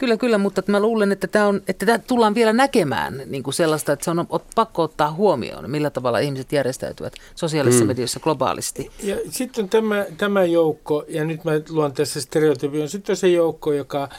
Kyllä, 0.01 0.17
kyllä, 0.17 0.37
mutta 0.37 0.63
mä 0.67 0.79
luulen, 0.79 1.11
että 1.11 1.27
tämä, 1.27 1.47
on, 1.47 1.61
että 1.67 1.85
tämä 1.85 1.99
tullaan 1.99 2.35
vielä 2.35 2.53
näkemään 2.53 3.21
niin 3.25 3.43
kuin 3.43 3.53
sellaista, 3.53 3.93
että 3.93 4.05
se 4.05 4.11
on 4.11 4.27
pakko 4.55 4.83
ottaa 4.83 5.11
huomioon, 5.11 5.71
millä 5.71 5.89
tavalla 5.89 6.19
ihmiset 6.19 6.51
järjestäytyvät 6.51 7.13
sosiaalisessa 7.35 7.83
mm. 7.83 7.87
mediassa 7.87 8.19
globaalisti. 8.19 8.91
Ja 9.03 9.17
sitten 9.29 9.63
on 9.63 9.69
tämä, 9.69 10.05
tämä 10.17 10.43
joukko, 10.43 11.05
ja 11.07 11.23
nyt 11.23 11.43
mä 11.43 11.51
luon 11.69 11.93
tässä 11.93 12.21
stereotypion, 12.21 12.89
sitten 12.89 13.13
on 13.13 13.17
se 13.17 13.27
joukko, 13.27 13.73
joka 13.73 14.09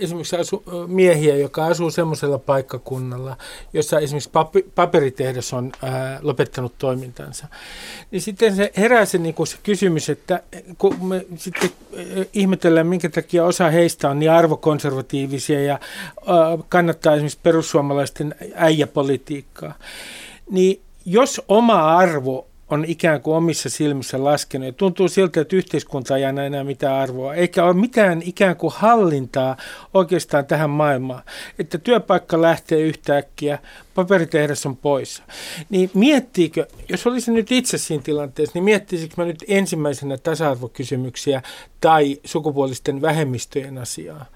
esimerkiksi 0.00 0.36
asu, 0.36 0.62
miehiä, 0.86 1.36
joka 1.36 1.66
asuu 1.66 1.90
semmoisella 1.90 2.38
paikkakunnalla, 2.38 3.36
jossa 3.72 3.98
esimerkiksi 3.98 4.30
papi, 4.30 4.66
paperitehdas 4.74 5.52
on 5.52 5.72
ää, 5.82 6.18
lopettanut 6.22 6.72
toimintansa. 6.78 7.46
Niin 8.10 8.22
sitten 8.22 8.56
se 8.56 8.72
herää 8.76 9.04
se, 9.04 9.18
niin 9.18 9.34
kuin 9.34 9.46
se 9.46 9.56
kysymys, 9.62 10.10
että 10.10 10.42
kun 10.78 11.04
me 11.06 11.26
sitten 11.36 11.70
ihmetellään, 12.32 12.86
minkä 12.86 13.08
takia 13.08 13.44
osa 13.44 13.70
heistä 13.70 14.10
on 14.10 14.18
niin 14.18 14.30
arvokonservatiivisia 14.30 15.62
ja 15.62 15.72
ää, 16.26 16.58
kannattaa 16.68 17.14
esimerkiksi 17.14 17.38
perussuomalaisten 17.42 18.34
äijäpolitiikkaa, 18.54 19.74
niin 20.50 20.80
jos 21.04 21.42
oma 21.48 21.96
arvo 21.96 22.46
on 22.72 22.84
ikään 22.84 23.20
kuin 23.20 23.36
omissa 23.36 23.70
silmissä 23.70 24.24
laskenut. 24.24 24.66
Ja 24.66 24.72
tuntuu 24.72 25.08
siltä, 25.08 25.40
että 25.40 25.56
yhteiskunta 25.56 26.16
ei 26.16 26.24
anna 26.24 26.44
enää 26.44 26.64
mitään 26.64 26.94
arvoa, 26.94 27.34
eikä 27.34 27.64
ole 27.64 27.74
mitään 27.74 28.22
ikään 28.22 28.56
kuin 28.56 28.72
hallintaa 28.76 29.56
oikeastaan 29.94 30.46
tähän 30.46 30.70
maailmaan. 30.70 31.22
Että 31.58 31.78
työpaikka 31.78 32.42
lähtee 32.42 32.80
yhtäkkiä, 32.80 33.58
paperitehdas 33.94 34.66
on 34.66 34.76
poissa. 34.76 35.22
Niin 35.70 35.90
miettiikö, 35.94 36.66
jos 36.88 37.06
olisin 37.06 37.34
nyt 37.34 37.52
itse 37.52 37.78
siinä 37.78 38.02
tilanteessa, 38.02 38.52
niin 38.54 38.64
miettisikö 38.64 39.14
mä 39.16 39.24
nyt 39.24 39.44
ensimmäisenä 39.48 40.18
tasa-arvokysymyksiä 40.18 41.42
tai 41.80 42.18
sukupuolisten 42.24 43.02
vähemmistöjen 43.02 43.78
asiaa? 43.78 44.26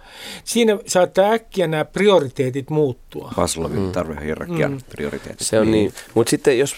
Siinä 0.45 0.79
saattaa 0.87 1.33
äkkiä 1.33 1.67
nämä 1.67 1.85
prioriteetit 1.85 2.71
muuttua. 2.71 3.33
Maslovin 3.37 3.81
mm. 3.81 3.93
tarvehierarkian 3.93 4.73
mm. 4.73 4.81
prioriteetit. 4.89 5.47
Se 5.47 5.61
on 5.61 5.71
niin. 5.71 5.73
niin. 5.73 5.93
Mutta 6.15 6.31
sitten 6.31 6.59
jos 6.59 6.77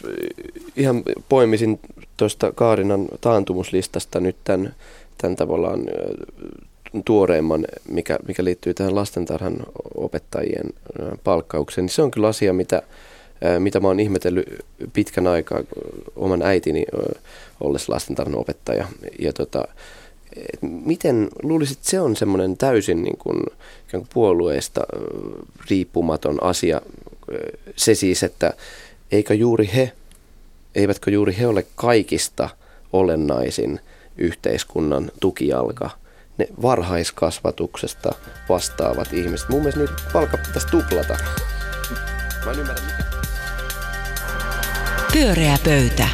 ihan 0.76 1.02
poimisin 1.28 1.80
tuosta 2.16 2.52
Kaarinan 2.52 3.08
taantumuslistasta 3.20 4.20
nyt 4.20 4.36
tämän, 4.44 4.74
tämän 5.18 5.36
tavallaan 5.36 5.80
tuoreimman, 7.04 7.66
mikä, 7.88 8.18
mikä 8.28 8.44
liittyy 8.44 8.74
tähän 8.74 8.94
lastentarhan 8.94 9.56
opettajien 9.94 10.66
palkkaukseen, 11.24 11.84
niin 11.84 11.94
se 11.94 12.02
on 12.02 12.10
kyllä 12.10 12.28
asia, 12.28 12.52
mitä, 12.52 12.82
mitä 13.58 13.80
mä 13.80 13.88
oon 13.88 14.00
ihmetellyt 14.00 14.64
pitkän 14.92 15.26
aikaa 15.26 15.60
oman 16.16 16.42
äitini 16.42 16.84
ollessa 17.60 17.92
lastentarhan 17.92 18.38
opettaja. 18.38 18.86
Ja 19.18 19.32
tota, 19.32 19.64
et 20.36 20.62
miten 20.62 21.28
luulisit, 21.42 21.78
että 21.78 21.90
se 21.90 22.00
on 22.00 22.16
semmoinen 22.16 22.56
täysin 22.56 23.02
niin 23.02 23.16
kuin, 23.18 23.42
kuin 23.90 24.06
puolueesta 24.14 24.80
riippumaton 25.70 26.42
asia, 26.42 26.80
se 27.76 27.94
siis, 27.94 28.22
että 28.22 28.52
eikö 29.12 29.34
juuri 29.34 29.70
he, 29.74 29.92
eivätkö 30.74 31.10
juuri 31.10 31.36
he 31.38 31.46
ole 31.46 31.66
kaikista 31.74 32.48
olennaisin 32.92 33.80
yhteiskunnan 34.18 35.10
tukijalka– 35.20 35.90
ne 36.38 36.46
varhaiskasvatuksesta 36.62 38.14
vastaavat 38.48 39.12
ihmiset. 39.12 39.48
Mun 39.48 39.60
mielestä 39.60 39.80
niitä 39.80 39.94
palkka 40.12 40.36
pitäisi 40.36 40.66
tuplata. 40.66 41.16
Mä 42.44 42.50
en 42.50 42.58
ymmärrä 42.58 42.84
mikä. 42.84 43.04
Pyöreä 45.12 45.58
pöytä. 45.64 46.08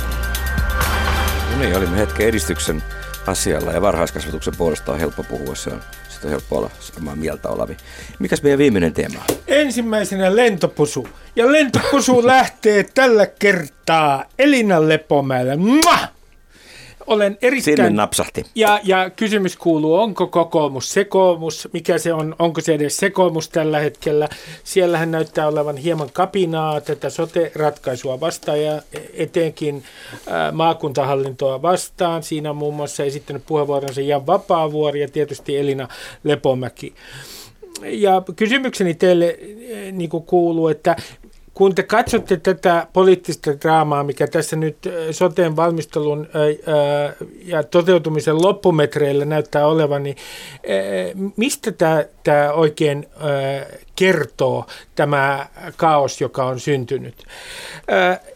No 1.50 1.58
niin, 1.58 1.76
olimme 1.76 1.96
hetken 1.96 2.26
edistyksen 2.26 2.82
asialla 3.26 3.72
ja 3.72 3.82
varhaiskasvatuksen 3.82 4.56
puolesta 4.58 4.92
on 4.92 4.98
helppo 4.98 5.22
puhua. 5.22 5.54
Se 5.54 5.70
on, 5.70 5.80
sitä 6.08 6.26
on 6.26 6.30
helppo 6.30 6.58
olla 6.58 6.70
samaa 6.80 7.16
mieltä 7.16 7.48
Olavi. 7.48 7.76
Mikäs 8.18 8.42
meidän 8.42 8.58
viimeinen 8.58 8.92
teema 8.92 9.24
Ensimmäisenä 9.46 10.37
lentopusu. 10.37 11.08
Ja 11.37 11.52
lentopusu 11.52 12.26
lähtee 12.26 12.87
tällä 12.94 13.26
kertaa 13.26 14.24
Elina 14.38 14.88
Lepomäelle. 14.88 15.56
Mwah! 15.56 16.13
Olen 17.06 17.38
erittäin... 17.42 17.76
Sinne 17.76 17.90
napsahti. 17.90 18.44
Ja, 18.54 18.80
ja 18.84 19.10
kysymys 19.10 19.56
kuuluu, 19.56 19.94
onko 19.94 20.26
kokoomus 20.26 20.92
sekoomus, 20.92 21.68
mikä 21.72 21.98
se 21.98 22.12
on, 22.12 22.36
onko 22.38 22.60
se 22.60 22.74
edes 22.74 22.96
sekoomus 22.96 23.48
tällä 23.48 23.78
hetkellä. 23.78 24.28
Siellähän 24.64 25.10
näyttää 25.10 25.48
olevan 25.48 25.76
hieman 25.76 26.10
kapinaa 26.12 26.80
tätä 26.80 27.10
sote-ratkaisua 27.10 28.20
vastaan 28.20 28.62
ja 28.62 28.82
etenkin 29.14 29.84
maakuntahallintoa 30.52 31.62
vastaan. 31.62 32.22
Siinä 32.22 32.50
on 32.50 32.56
muun 32.56 32.74
muassa 32.74 33.04
esittänyt 33.04 33.42
puheenvuoronsa 33.46 34.00
Jan 34.00 34.26
Vapaavuori 34.26 35.00
ja 35.00 35.08
tietysti 35.08 35.58
Elina 35.58 35.88
Lepomäki. 36.24 36.94
Ja 37.82 38.22
kysymykseni 38.36 38.94
teille 38.94 39.38
niin 39.92 40.10
kuuluu, 40.10 40.68
että 40.68 40.96
kun 41.54 41.74
te 41.74 41.82
katsotte 41.82 42.36
tätä 42.36 42.86
poliittista 42.92 43.60
draamaa, 43.60 44.04
mikä 44.04 44.26
tässä 44.26 44.56
nyt 44.56 44.76
soteen 45.10 45.56
valmistelun 45.56 46.28
ja 47.44 47.62
toteutumisen 47.62 48.42
loppumetreillä 48.42 49.24
näyttää 49.24 49.66
olevan, 49.66 50.02
niin 50.02 50.16
mistä 51.36 51.72
tämä 51.72 52.04
oikein 52.52 53.06
kertoo 53.96 54.66
tämä 54.94 55.46
kaos, 55.76 56.20
joka 56.20 56.44
on 56.44 56.60
syntynyt. 56.60 57.24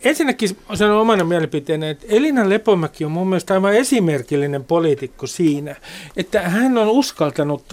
Ensinnäkin 0.05 0.57
sanon 0.75 1.01
omana 1.01 1.25
mielipiteenä, 1.25 1.91
että 1.91 2.07
Elina 2.09 2.49
Lepomäki 2.49 3.05
on 3.05 3.11
mun 3.11 3.29
mielestä 3.29 3.55
aivan 3.55 3.75
esimerkillinen 3.75 4.65
poliitikko 4.65 5.27
siinä, 5.27 5.77
että 6.17 6.41
hän 6.41 6.79
on 6.79 6.89
uskaltanut 6.89 7.73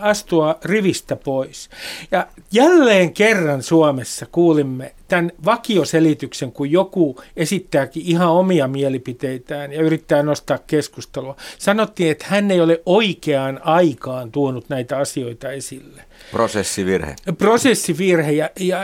astua 0.00 0.58
rivistä 0.64 1.16
pois. 1.16 1.70
Ja 2.10 2.26
jälleen 2.52 3.12
kerran 3.12 3.62
Suomessa 3.62 4.26
kuulimme 4.32 4.94
tämän 5.08 5.32
vakioselityksen, 5.44 6.52
kun 6.52 6.70
joku 6.70 7.22
esittääkin 7.36 8.02
ihan 8.06 8.28
omia 8.28 8.68
mielipiteitään 8.68 9.72
ja 9.72 9.82
yrittää 9.82 10.22
nostaa 10.22 10.58
keskustelua. 10.58 11.36
Sanottiin, 11.58 12.10
että 12.10 12.26
hän 12.28 12.50
ei 12.50 12.60
ole 12.60 12.82
oikeaan 12.86 13.60
aikaan 13.64 14.32
tuonut 14.32 14.68
näitä 14.68 14.98
asioita 14.98 15.50
esille. 15.50 16.02
Prosessivirhe. 16.30 17.16
Prosessivirhe 17.38 18.32
ja, 18.32 18.50
ja 18.60 18.78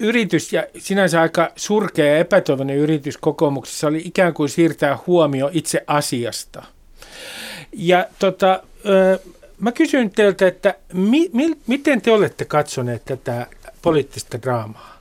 yritys, 0.00 0.52
ja 0.52 0.66
sinänsä 0.78 1.20
aika 1.20 1.52
surkea 1.56 2.06
ja 2.06 2.18
epätoivoinen 2.18 2.76
yritys 2.76 3.16
kokoomuksessa 3.16 3.86
oli 3.86 4.02
ikään 4.04 4.34
kuin 4.34 4.48
siirtää 4.48 4.98
huomio 5.06 5.50
itse 5.52 5.84
asiasta. 5.86 6.62
Ja 7.72 8.06
tota, 8.18 8.62
mä 9.58 9.72
kysyn 9.72 10.10
teiltä, 10.10 10.46
että 10.46 10.74
mi, 10.92 11.30
mi, 11.32 11.56
miten 11.66 12.02
te 12.02 12.12
olette 12.12 12.44
katsoneet 12.44 13.04
tätä 13.04 13.46
poliittista 13.82 14.42
draamaa? 14.42 14.99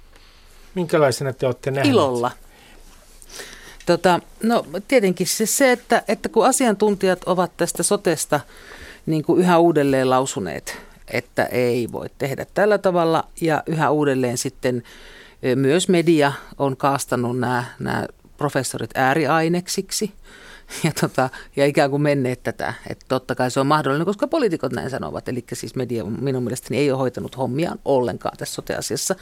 Minkälaisena 0.79 1.33
te 1.33 1.45
olette 1.45 1.71
nähneet? 1.71 1.93
Ilolla. 1.93 2.31
Tota, 3.85 4.19
no 4.43 4.65
tietenkin 4.87 5.27
se, 5.27 5.45
se 5.45 5.71
että, 5.71 6.03
että 6.07 6.29
kun 6.29 6.45
asiantuntijat 6.45 7.23
ovat 7.25 7.57
tästä 7.57 7.83
sotesta 7.83 8.39
niin 9.05 9.23
kuin 9.23 9.39
yhä 9.39 9.57
uudelleen 9.57 10.09
lausuneet, 10.09 10.77
että 11.07 11.45
ei 11.45 11.91
voi 11.91 12.07
tehdä 12.17 12.45
tällä 12.53 12.77
tavalla 12.77 13.27
ja 13.41 13.63
yhä 13.65 13.89
uudelleen 13.89 14.37
sitten 14.37 14.83
myös 15.55 15.89
media 15.89 16.33
on 16.57 16.77
kaastanut 16.77 17.39
nämä, 17.39 17.63
nämä 17.79 18.07
professorit 18.37 18.91
ääriaineksiksi– 18.95 20.11
ja, 20.83 20.91
tota, 21.01 21.29
ja 21.55 21.65
ikään 21.65 21.89
kuin 21.89 22.01
menneet 22.01 22.43
tätä. 22.43 22.73
Että 22.89 23.05
totta 23.07 23.35
kai 23.35 23.51
se 23.51 23.59
on 23.59 23.67
mahdollinen, 23.67 24.05
koska 24.05 24.27
poliitikot 24.27 24.71
näin 24.71 24.89
sanovat. 24.89 25.29
Eli 25.29 25.45
siis 25.53 25.75
media 25.75 26.03
minun 26.03 26.43
mielestäni 26.43 26.77
ei 26.77 26.91
ole 26.91 26.99
hoitanut 26.99 27.37
hommiaan 27.37 27.79
ollenkaan 27.85 28.37
tässä 28.37 28.55
sote-asiassa. 28.55 29.15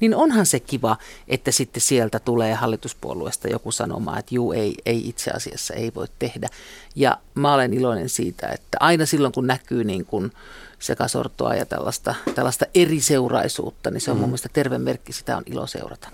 Niin 0.00 0.14
onhan 0.14 0.46
se 0.46 0.60
kiva, 0.60 0.96
että 1.28 1.52
sitten 1.52 1.80
sieltä 1.80 2.18
tulee 2.18 2.54
hallituspuolueesta 2.54 3.48
joku 3.48 3.72
sanomaan, 3.72 4.18
että 4.18 4.34
juu, 4.34 4.52
ei, 4.52 4.74
ei 4.86 5.08
itse 5.08 5.30
asiassa 5.30 5.74
ei 5.74 5.92
voi 5.94 6.06
tehdä. 6.18 6.48
Ja 6.96 7.18
mä 7.34 7.54
olen 7.54 7.74
iloinen 7.74 8.08
siitä, 8.08 8.48
että 8.48 8.78
aina 8.80 9.06
silloin 9.06 9.32
kun 9.32 9.46
näkyy 9.46 9.84
niin 9.84 10.04
kuin 10.04 10.32
sekasortoa 10.78 11.54
ja 11.54 11.66
tällaista, 11.66 12.14
tällaista 12.34 12.66
eriseuraisuutta, 12.74 13.90
niin 13.90 14.00
se 14.00 14.10
on 14.10 14.16
mm. 14.16 14.20
mun 14.20 14.28
mielestä 14.28 14.48
terve 14.52 14.78
merkki, 14.78 15.12
sitä 15.12 15.36
on 15.36 15.42
ilo 15.46 15.66
seurata. 15.66 16.08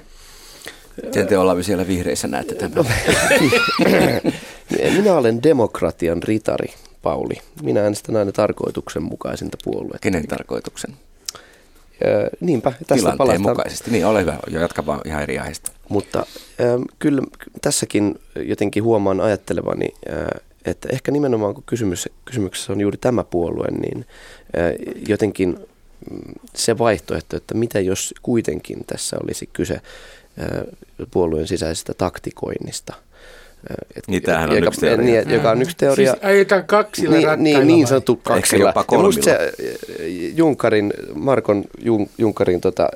Miten 1.02 1.26
te 1.26 1.38
Olavi 1.38 1.62
siellä 1.62 1.86
vihreissä 1.86 2.28
näette 2.28 2.54
tämän? 2.54 2.86
Minä 4.70 5.14
olen 5.14 5.42
demokratian 5.42 6.22
ritari, 6.22 6.74
Pauli. 7.02 7.34
Minä 7.62 7.82
äänestän 7.82 8.16
aina 8.16 8.32
tarkoituksenmukaisinta 8.32 9.58
puoluetta. 9.64 9.98
Kenen 9.98 10.26
tarkoituksen? 10.26 10.96
niinpä, 12.40 12.70
tästä 12.70 12.94
Tilanteen 12.94 13.18
palastaan. 13.18 13.56
mukaisesti. 13.56 13.90
Niin, 13.90 14.06
ole 14.06 14.20
hyvä. 14.20 14.38
Jo 14.50 14.60
jatka 14.60 14.86
vaan 14.86 15.00
ihan 15.04 15.22
eri 15.22 15.38
aiheesta. 15.38 15.72
Mutta 15.88 16.26
kyllä 16.98 17.22
tässäkin 17.62 18.20
jotenkin 18.36 18.82
huomaan 18.82 19.20
ajattelevani, 19.20 19.88
että 20.64 20.88
ehkä 20.92 21.12
nimenomaan 21.12 21.54
kun 21.54 21.64
kysymys, 21.66 22.08
kysymyksessä 22.24 22.72
on 22.72 22.80
juuri 22.80 22.98
tämä 22.98 23.24
puolue, 23.24 23.68
niin 23.70 24.06
jotenkin 25.08 25.58
mm, 26.10 26.18
se 26.54 26.78
vaihtoehto, 26.78 27.36
että 27.36 27.54
mitä 27.54 27.80
jos 27.80 28.14
kuitenkin 28.22 28.78
tässä 28.86 29.16
olisi 29.22 29.48
kyse 29.52 29.80
puolueen 31.10 31.46
sisäisestä 31.46 31.94
taktikoinnista– 31.94 32.94
et, 33.96 34.08
niin 34.08 34.22
tämähän 34.22 34.50
on 34.50 34.56
joka, 34.56 34.68
yksi 34.68 34.80
teoria. 34.80 35.22
Niin, 35.22 35.30
joka 35.30 35.50
on 35.50 35.62
yksi 35.62 35.76
teoria. 35.76 36.12
Siis 36.12 36.24
ajetaan 36.24 36.64
kaksilla 36.64 37.16
niin, 37.16 37.44
niin, 37.44 37.66
niin 37.66 37.86
sanottu 37.86 38.16
kaksilla. 38.16 38.72
Ja 38.92 38.98
musta 38.98 39.24
se 39.24 39.52
Junkarin, 40.34 40.92
Markon 41.14 41.64
Jun, 41.84 42.08
Junkarin 42.18 42.60
tota, 42.60 42.88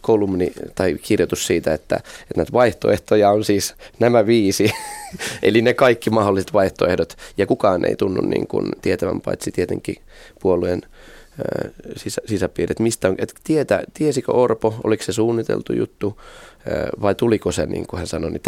kolumni 0.00 0.52
tai 0.74 0.96
kirjoitus 1.02 1.46
siitä, 1.46 1.74
että, 1.74 1.96
että 1.96 2.34
näitä 2.36 2.52
vaihtoehtoja 2.52 3.30
on 3.30 3.44
siis 3.44 3.74
nämä 3.98 4.26
viisi, 4.26 4.70
eli 5.42 5.62
ne 5.62 5.74
kaikki 5.74 6.10
mahdolliset 6.10 6.52
vaihtoehdot, 6.52 7.16
ja 7.36 7.46
kukaan 7.46 7.84
ei 7.84 7.96
tunnu 7.96 8.20
niin 8.20 8.46
kuin 8.46 8.68
tietävän 8.82 9.20
paitsi 9.20 9.50
tietenkin 9.50 9.96
puolueen 10.40 10.82
sisä, 11.96 12.22
sisäpiirit, 12.26 12.78
mistä 12.78 13.08
on, 13.08 13.14
että 13.18 13.34
tietä, 13.44 13.82
tiesikö 13.94 14.32
Orpo, 14.32 14.74
oliko 14.84 15.02
se 15.02 15.12
suunniteltu 15.12 15.72
juttu, 15.72 16.20
vai 17.00 17.14
tuliko 17.14 17.52
se, 17.52 17.66
niin 17.66 17.86
kuin 17.86 17.98
hän 17.98 18.06
sanoi, 18.06 18.30
niin 18.30 18.42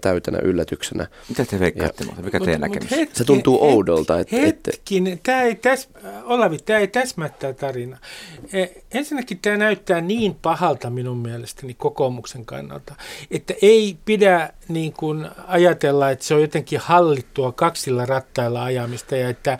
täytänä 0.00 0.38
yllätyksenä. 0.42 1.06
Mitä 1.28 1.44
te 1.44 1.60
veikkaatte, 1.60 2.04
ja, 2.04 2.22
mikä 2.22 2.40
teidän 2.40 2.60
näkemys? 2.60 2.90
Hetki, 2.90 3.18
se 3.18 3.24
tuntuu 3.24 3.60
hetki, 3.60 3.74
oudolta. 3.74 4.20
Että, 4.20 4.36
hetkin, 4.36 5.06
että... 5.06 5.22
tämä 5.22 5.42
ei, 5.42 5.54
täs, 5.54 5.88
Olavi, 6.24 6.58
tämä 6.58 6.78
ei 6.78 6.88
täsmättää 6.88 7.52
tarina. 7.52 7.98
E, 8.52 8.66
ensinnäkin 8.90 9.38
tämä 9.42 9.56
näyttää 9.56 10.00
niin 10.00 10.36
pahalta 10.42 10.90
minun 10.90 11.18
mielestäni 11.18 11.74
kokoomuksen 11.74 12.44
kannalta, 12.44 12.94
että 13.30 13.54
ei 13.62 13.96
pidä 14.04 14.52
niin 14.68 14.92
kuin 14.92 15.28
ajatella, 15.46 16.10
että 16.10 16.24
se 16.24 16.34
on 16.34 16.40
jotenkin 16.40 16.80
hallittua 16.80 17.52
kaksilla 17.52 18.06
rattailla 18.06 18.64
ajamista 18.64 19.16
ja 19.16 19.28
että 19.28 19.58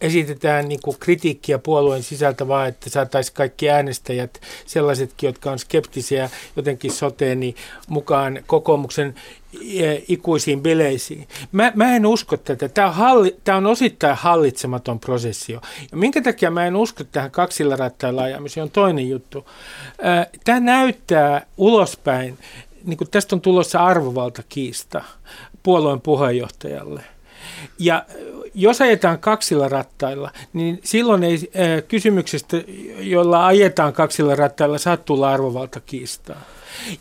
esitetään 0.00 0.68
niin 0.68 0.80
kuin 0.82 0.96
kritiikkiä 1.00 1.58
puolueen 1.58 2.02
sisältä 2.02 2.48
vaan, 2.48 2.68
että 2.68 2.90
saataisiin 2.90 3.34
kaikki 3.34 3.70
äänestäjät, 3.70 4.40
sellaisetkin, 4.66 5.26
jotka 5.26 5.50
on 5.50 5.58
skeptisiä 5.58 6.30
jotenkin 6.56 6.92
soteen, 6.92 7.40
niin 7.40 7.54
mukaan 7.88 8.42
kokoomuksen 8.46 9.14
e, 9.74 9.98
ikuisiin 10.08 10.62
bileisiin. 10.62 11.28
Mä, 11.52 11.72
mä 11.74 11.96
en 11.96 12.06
usko 12.06 12.36
tätä. 12.36 12.68
Tämä 12.68 12.88
on, 12.88 12.94
halli, 12.94 13.36
tämä 13.44 13.58
on 13.58 13.66
osittain 13.66 14.16
hallitsematon 14.16 15.00
prosessi. 15.00 15.52
Ja 15.52 15.60
minkä 15.94 16.22
takia 16.22 16.50
mä 16.50 16.66
en 16.66 16.76
usko 16.76 17.04
tähän 17.04 17.30
kaksilla 17.30 17.76
rattailla 17.76 18.22
ajamiseen 18.22 18.62
on 18.62 18.70
toinen 18.70 19.08
juttu. 19.08 19.46
Tämä 20.44 20.60
näyttää 20.60 21.46
ulospäin, 21.56 22.38
niin 22.84 22.98
kuin 22.98 23.10
tästä 23.10 23.36
on 23.36 23.40
tulossa 23.40 23.78
arvovaltakiista 23.78 25.04
puolueen 25.62 26.00
puheenjohtajalle. 26.00 27.04
Ja 27.78 28.04
jos 28.54 28.80
ajetaan 28.80 29.18
kaksilla 29.18 29.68
rattailla, 29.68 30.30
niin 30.52 30.80
silloin 30.84 31.24
ei 31.24 31.34
äh, 31.34 31.82
kysymyksestä, 31.88 32.56
jolla 32.98 33.46
ajetaan 33.46 33.92
kaksilla 33.92 34.34
rattailla, 34.34 34.78
saa 34.78 34.96
tulla 34.96 35.30
arvovaltakiistaa. 35.32 36.40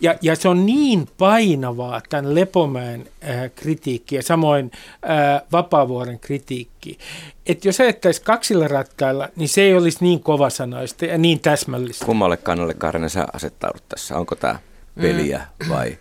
Ja, 0.02 0.16
ja 0.22 0.36
se 0.36 0.50
on 0.50 0.66
niin 0.66 1.10
painavaa 1.18 2.02
tämän 2.10 2.36
Lepomäen 2.36 3.08
äh, 3.30 3.52
kritiikki 3.56 4.16
ja 4.16 4.24
samoin 4.24 4.72
äh, 5.10 5.42
Vapaavuoren 5.52 6.20
kritiikki, 6.20 6.98
että 7.46 7.68
jos 7.68 7.80
ajettaisiin 7.80 8.26
kaksilla 8.26 8.68
rattailla, 8.68 9.30
niin 9.36 9.50
se 9.50 9.62
ei 9.62 9.76
olisi 9.76 9.98
niin 10.02 10.24
kovasanaista 10.24 11.06
ja 11.06 11.18
niin 11.18 11.40
täsmällistä. 11.40 12.06
Kummalle 12.06 12.38
kannalle 12.38 12.74
Karne 12.74 13.10
sä 13.10 13.28
asettaudut 13.34 13.84
tässä? 13.90 14.18
Onko 14.18 14.36
tämä 14.36 14.60
peliä 15.02 15.42
mm. 15.64 15.70
vai, 15.70 15.98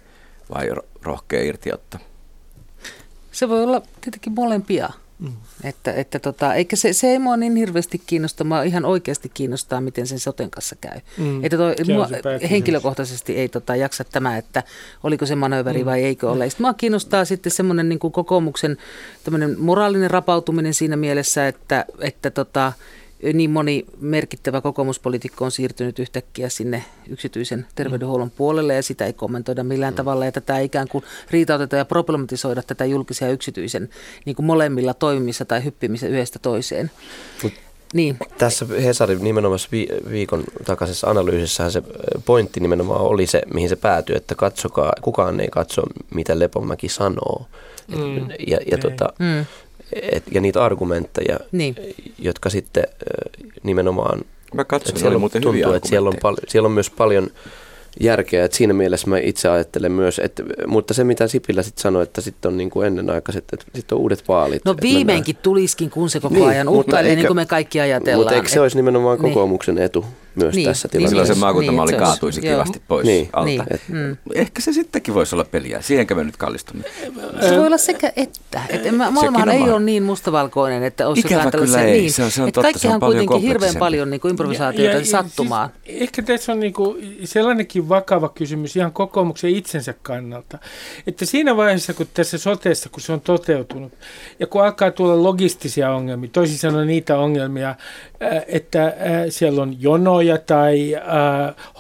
vai 0.54 0.68
rohkea 1.02 1.42
irtiotto? 1.42 1.98
Se 3.32 3.48
voi 3.48 3.62
olla 3.62 3.82
tietenkin 4.00 4.32
molempia. 4.32 4.90
Mm. 5.20 5.33
Että, 5.64 5.92
että 5.92 6.18
tota, 6.18 6.54
eikä 6.54 6.76
se, 6.76 6.92
se 6.92 7.06
ei 7.06 7.18
mua 7.18 7.37
niin 7.37 7.56
hirveästi 7.56 8.02
kiinnosta, 8.06 8.44
mä 8.44 8.62
ihan 8.62 8.85
oikeasti 8.85 9.30
kiinnostaa, 9.35 9.80
miten 9.80 10.06
sen 10.06 10.18
soten 10.18 10.50
kanssa 10.50 10.76
käy. 10.80 11.00
Mm. 11.18 11.44
Että 11.44 11.56
toi, 11.56 11.74
mua, 11.94 12.09
henkilökohtaisesti 12.50 13.37
ei 13.37 13.48
tota, 13.48 13.76
jaksa 13.76 14.04
tämä, 14.04 14.37
että 14.37 14.62
oliko 15.02 15.26
se 15.26 15.35
manööveri 15.35 15.80
mm. 15.80 15.87
vai 15.87 16.04
eikö 16.04 16.30
ole. 16.30 16.50
Sitten 16.50 16.64
mua 16.64 16.74
kiinnostaa 16.74 17.24
sitten 17.24 17.52
semmoinen 17.52 17.88
niin 17.88 17.98
kokoomuksen 17.98 18.76
moraalinen 19.59 20.11
rapautuminen 20.11 20.74
siinä 20.74 20.96
mielessä, 20.96 21.48
että, 21.48 21.85
että 22.00 22.30
tota, 22.30 22.72
niin 23.33 23.50
moni 23.50 23.87
merkittävä 24.00 24.61
kokoomuspolitiikko 24.61 25.44
on 25.44 25.50
siirtynyt 25.50 25.98
yhtäkkiä 25.98 26.48
sinne 26.48 26.85
yksityisen 27.09 27.66
terveydenhuollon 27.74 28.30
puolelle 28.30 28.74
ja 28.74 28.83
sitä 28.83 29.06
ei 29.06 29.12
kommentoida 29.12 29.64
millään 29.64 29.92
mm. 29.94 29.96
tavalla 29.96 30.24
ja 30.24 30.33
tätä 30.33 30.59
ikään 30.59 30.88
kuin 30.88 31.04
riitauteta 31.30 31.76
ja 31.76 31.85
problematisoida 31.85 32.62
tätä 32.62 32.85
julkisia 32.85 33.28
ja 33.28 33.33
yksityisen 33.33 33.88
niin 34.24 34.37
kuin 34.37 34.46
molemmilla 34.46 34.94
toimimissa 34.94 35.44
tai 35.44 35.64
hyppimissä 35.64 36.06
yhdestä 36.06 36.38
toiseen. 36.38 36.90
Mut 37.42 37.52
niin. 37.94 38.16
Tässä 38.38 38.66
Hesarin 38.83 39.24
nimenomaan 39.24 39.61
viikon 40.11 40.44
takaisessa 40.64 41.11
analyysissä 41.11 41.70
se 41.70 41.83
pointti 42.24 42.61
nimenomaan 42.61 43.00
oli 43.00 43.26
se, 43.26 43.42
mihin 43.54 43.68
se 43.68 43.76
päätyi, 43.76 44.16
että 44.16 44.35
katsokaa, 44.35 44.92
kukaan 45.02 45.40
ei 45.40 45.48
katso, 45.48 45.83
mitä 46.14 46.38
Lepomäki 46.38 46.88
sanoo. 46.88 47.46
Mm. 47.88 48.16
Et, 48.16 48.24
ja 48.46 48.59
ja 48.70 48.78
tota, 48.78 49.12
mm 49.18 49.46
et, 49.92 50.24
ja 50.31 50.40
niitä 50.40 50.64
argumentteja, 50.64 51.38
niin. 51.53 51.76
jotka 52.18 52.50
sitten 52.50 52.85
nimenomaan... 53.62 54.20
Mä 54.55 54.64
katson, 54.64 54.98
siellä 54.98 55.16
on, 55.16 55.31
tuntuu, 55.31 55.53
hyviä 55.53 55.76
että 55.76 55.88
siellä 55.88 56.09
on, 56.09 56.16
pal- 56.22 56.37
siellä 56.48 56.66
on 56.66 56.72
myös 56.72 56.90
paljon 56.90 57.31
järkeä. 58.00 58.44
Että 58.44 58.57
siinä 58.57 58.72
mielessä 58.74 59.11
mä 59.11 59.18
itse 59.18 59.48
ajattelen 59.48 59.92
myös, 59.92 60.18
että, 60.18 60.42
mutta 60.66 60.94
se 60.94 61.05
mitä 61.05 61.26
Sipilä 61.26 61.62
sitten 61.62 61.83
sanoi, 61.83 62.03
että 62.03 62.20
sitten 62.20 62.48
on 62.48 62.57
niin 62.57 62.70
kuin 62.70 62.87
ennenaikaiset, 62.87 63.44
että 63.53 63.64
sitten 63.74 63.96
on 63.96 64.03
uudet 64.03 64.29
vaalit. 64.29 64.64
No 64.64 64.74
viimeinkin 64.83 65.35
mennään... 65.35 65.42
tulisikin, 65.42 65.90
kun 65.90 66.11
se 66.11 66.20
koko 66.20 66.35
niin, 66.35 66.48
ajan 66.48 66.68
uhkailee, 66.68 67.16
niin 67.16 67.26
kuin 67.26 67.37
me 67.37 67.46
kaikki 67.46 67.81
ajatellaan. 67.81 68.20
Mutta 68.20 68.35
eikö 68.35 68.48
se 68.48 68.61
olisi 68.61 68.76
nimenomaan 68.76 69.18
niin. 69.18 69.33
kokoomuksen 69.33 69.74
niin. 69.74 69.85
etu 69.85 70.05
myös 70.34 70.54
niin, 70.54 70.68
tässä 70.68 70.88
tilanteessa? 70.88 71.10
Silloin 71.10 71.26
se 71.26 71.40
maakuntamalli 71.40 71.92
niin, 71.92 72.00
kaatuisi 72.00 72.46
joo. 72.46 72.54
kivasti 72.54 72.82
pois 72.88 73.06
niin. 73.06 73.28
alta. 73.32 73.44
Niin. 73.44 73.62
Et, 73.70 73.82
mm. 73.88 74.16
Ehkä 74.34 74.62
se 74.62 74.72
sittenkin 74.72 75.14
voisi 75.14 75.34
olla 75.34 75.44
peliä. 75.44 75.80
Siihenkö 75.80 76.14
me 76.14 76.24
nyt 76.24 76.36
kallistumme? 76.36 76.84
Se 77.40 77.56
voi 77.56 77.66
olla 77.66 77.78
sekä 77.78 78.12
että. 78.16 78.60
että 78.68 78.92
maailmahan 78.92 79.48
ei 79.48 79.62
ole 79.62 79.80
niin 79.80 80.02
mustavalkoinen, 80.02 80.82
että 80.82 81.08
olisi 81.08 81.20
Ikävä 81.20 81.42
jotain 81.42 81.64
kyllä 81.64 81.82
ei. 81.82 82.00
Niin. 82.00 82.12
Se 82.12 82.24
on, 82.24 82.30
se 82.30 82.42
on 82.42 82.48
että 82.48 82.54
totta, 82.54 82.72
kaikkihan 82.72 82.94
on 82.94 83.00
kuitenkin 83.00 83.40
hirveän 83.40 83.76
paljon 83.76 84.10
niin 84.10 84.20
kuin 84.20 84.30
improvisaatioita 84.30 84.96
ja, 84.96 84.98
ja, 84.98 85.06
sattumaan. 85.06 85.70
Siis, 85.84 86.02
ehkä 86.02 86.22
tässä 86.22 86.52
on 86.52 86.60
niin 86.60 86.72
kuin 86.72 87.18
sellainenkin 87.24 87.88
vakava 87.88 88.28
kysymys 88.28 88.76
ihan 88.76 88.92
kokoomuksen 88.92 89.50
itsensä 89.50 89.94
kannalta. 90.02 90.58
Että 91.06 91.24
siinä 91.24 91.56
vaiheessa, 91.56 91.94
kun 91.94 92.06
tässä 92.14 92.38
soteessa, 92.38 92.88
kun 92.88 93.00
se 93.00 93.12
on 93.12 93.20
toteutunut, 93.20 93.92
ja 94.40 94.46
kun 94.46 94.64
alkaa 94.64 94.90
tulla 94.90 95.22
logistisia 95.22 95.90
ongelmia, 95.90 96.30
toisin 96.32 96.58
sanoen 96.58 96.86
niitä 96.86 97.18
ongelmia, 97.18 97.74
että 98.46 98.94
siellä 99.28 99.62
on 99.62 99.76
jonoja 99.82 100.29
tai 100.38 100.96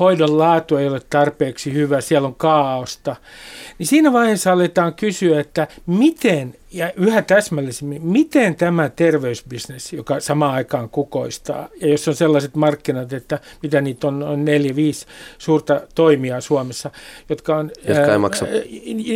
hoidon 0.00 0.38
laatu 0.38 0.76
ei 0.76 0.88
ole 0.88 1.00
tarpeeksi 1.10 1.72
hyvä, 1.72 2.00
siellä 2.00 2.28
on 2.28 2.34
kaaosta, 2.34 3.16
niin 3.78 3.86
siinä 3.86 4.12
vaiheessa 4.12 4.52
aletaan 4.52 4.94
kysyä, 4.94 5.40
että 5.40 5.68
miten 5.86 6.54
ja 6.72 6.92
yhä 6.96 7.22
täsmällisemmin, 7.22 8.06
miten 8.06 8.54
tämä 8.54 8.88
terveysbisnes, 8.88 9.92
joka 9.92 10.20
samaan 10.20 10.54
aikaan 10.54 10.88
kukoistaa, 10.88 11.68
ja 11.80 11.88
jos 11.88 12.08
on 12.08 12.14
sellaiset 12.14 12.54
markkinat, 12.54 13.12
että 13.12 13.38
mitä 13.62 13.80
niitä 13.80 14.08
on, 14.08 14.22
on 14.22 14.44
neljä, 14.44 14.76
viisi 14.76 15.06
suurta 15.38 15.80
toimijaa 15.94 16.40
Suomessa, 16.40 16.90
jotka 17.28 17.56
on, 17.56 17.70
jotka, 17.88 18.12
ei 18.12 18.18
maksa 18.18 18.44
ää, 18.44 18.52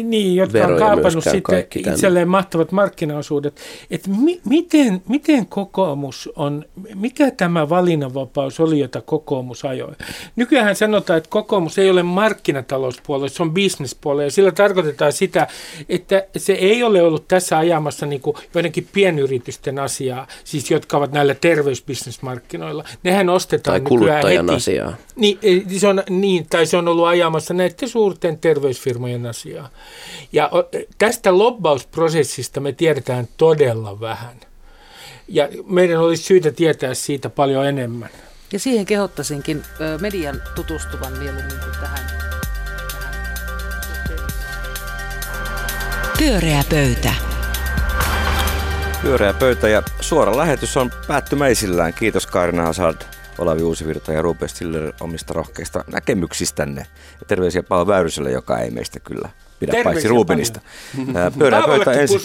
niin, 0.03 0.37
jotka 0.37 0.67
on 0.67 0.79
kaapannut 0.79 1.25
sitten 1.25 1.67
itselleen 1.77 2.29
mahtavat 2.29 2.73
markkinaosuudet, 2.73 3.61
että 3.91 4.11
mi, 4.11 4.41
miten, 4.49 5.03
miten 5.09 5.47
kokoomus 5.47 6.31
on, 6.37 6.65
mikä 6.95 7.31
tämä 7.31 7.69
valinnanvapaus 7.69 8.61
oli, 8.61 8.79
jota 8.79 9.01
kokoomus 9.01 9.65
ajoi? 9.65 9.93
Nykyään 10.37 10.77
sanotaan, 10.77 11.17
että 11.17 11.31
kokoomus 11.31 11.79
ei 11.79 11.91
ole 11.91 12.03
markkinatalouspuolue, 12.03 13.29
se 13.29 13.43
on 13.43 13.55
bisnespuolue, 13.55 14.25
ja 14.25 14.31
sillä 14.31 14.53
tarkoitetaan 14.53 15.13
sitä, 15.13 15.47
että 15.89 16.23
se 16.37 16.53
ei 16.53 16.83
ole 16.83 17.03
ollut 17.03 17.29
tässä 17.29 17.44
tässä 17.45 17.59
ajamassa 17.59 18.07
niin 18.07 18.21
kuin 18.21 18.37
joidenkin 18.55 18.89
pienyritysten 18.93 19.79
asiaa, 19.79 20.27
siis 20.45 20.71
jotka 20.71 20.97
ovat 20.97 21.13
näillä 21.13 21.35
terveysbisnesmarkkinoilla. 21.35 22.85
Nehän 23.03 23.29
ostetaan 23.29 23.81
tai 23.83 23.89
kuluttajan 23.89 24.47
heti. 24.47 24.57
asiaa. 24.57 24.97
Niin, 25.17 25.39
se 25.79 25.89
on, 25.89 26.03
niin, 26.11 26.47
tai 26.51 26.67
se 26.67 26.77
on 26.77 26.89
ollut 26.89 27.07
ajamassa 27.07 27.55
näiden 27.55 27.89
suurten 27.89 28.39
terveysfirmojen 28.39 29.27
asiaa. 29.27 29.69
Ja 30.33 30.51
tästä 30.99 31.39
lobbausprosessista 31.39 32.61
me 32.61 32.73
tiedetään 32.73 33.29
todella 33.37 34.01
vähän. 34.01 34.37
Ja 35.29 35.49
meidän 35.67 36.01
olisi 36.01 36.23
syytä 36.23 36.51
tietää 36.51 36.95
siitä 36.95 37.31
paljon 37.31 37.67
enemmän. 37.67 38.11
Ja 38.53 38.59
siihen 38.59 38.87
kehottaisinkin 38.87 39.63
median 40.01 40.43
tutustuvan 40.55 41.13
mieluummin 41.13 41.61
kuin 41.61 41.75
tähän. 41.81 42.05
Pyöreä 46.19 46.65
pöytä. 46.71 47.34
Pyöreä 49.05 49.33
pöytä 49.33 49.69
ja 49.69 49.83
suora 50.01 50.37
lähetys 50.37 50.77
on 50.77 50.91
päättymäisillään. 51.09 51.95
Kiitos 51.95 52.27
Karina 52.27 52.63
Hazard 52.63 53.03
Olavi 53.39 53.63
Uusivirta 53.63 54.13
ja 54.13 54.23
Ruben 54.23 54.49
Stiller 54.49 54.93
omista 55.01 55.35
rohkeista 55.35 55.85
näkemyksistänne. 55.93 56.87
Ja 57.21 57.27
terveisiä 57.27 57.63
Paavo 57.63 57.87
Väyryselle, 57.87 58.31
joka 58.31 58.59
ei 58.59 58.71
meistä 58.71 59.01
kyllä 59.01 59.29
pidä 59.61 59.73
Terveisiä 59.73 59.93
paitsi 59.93 60.09
Rubenista. 60.09 60.61
Paavollekin 60.97 61.65
pöytä 61.67 61.93
ensi... 61.93 62.19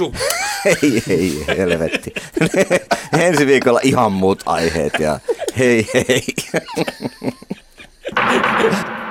ei, 0.83 1.03
ei, 1.09 1.45
helvetti. 1.57 2.13
ensi 3.27 3.47
viikolla 3.47 3.79
ihan 3.83 4.11
muut 4.11 4.43
aiheet 4.45 4.93
ja 4.99 5.19
hei 5.57 5.87
hei. 5.93 6.25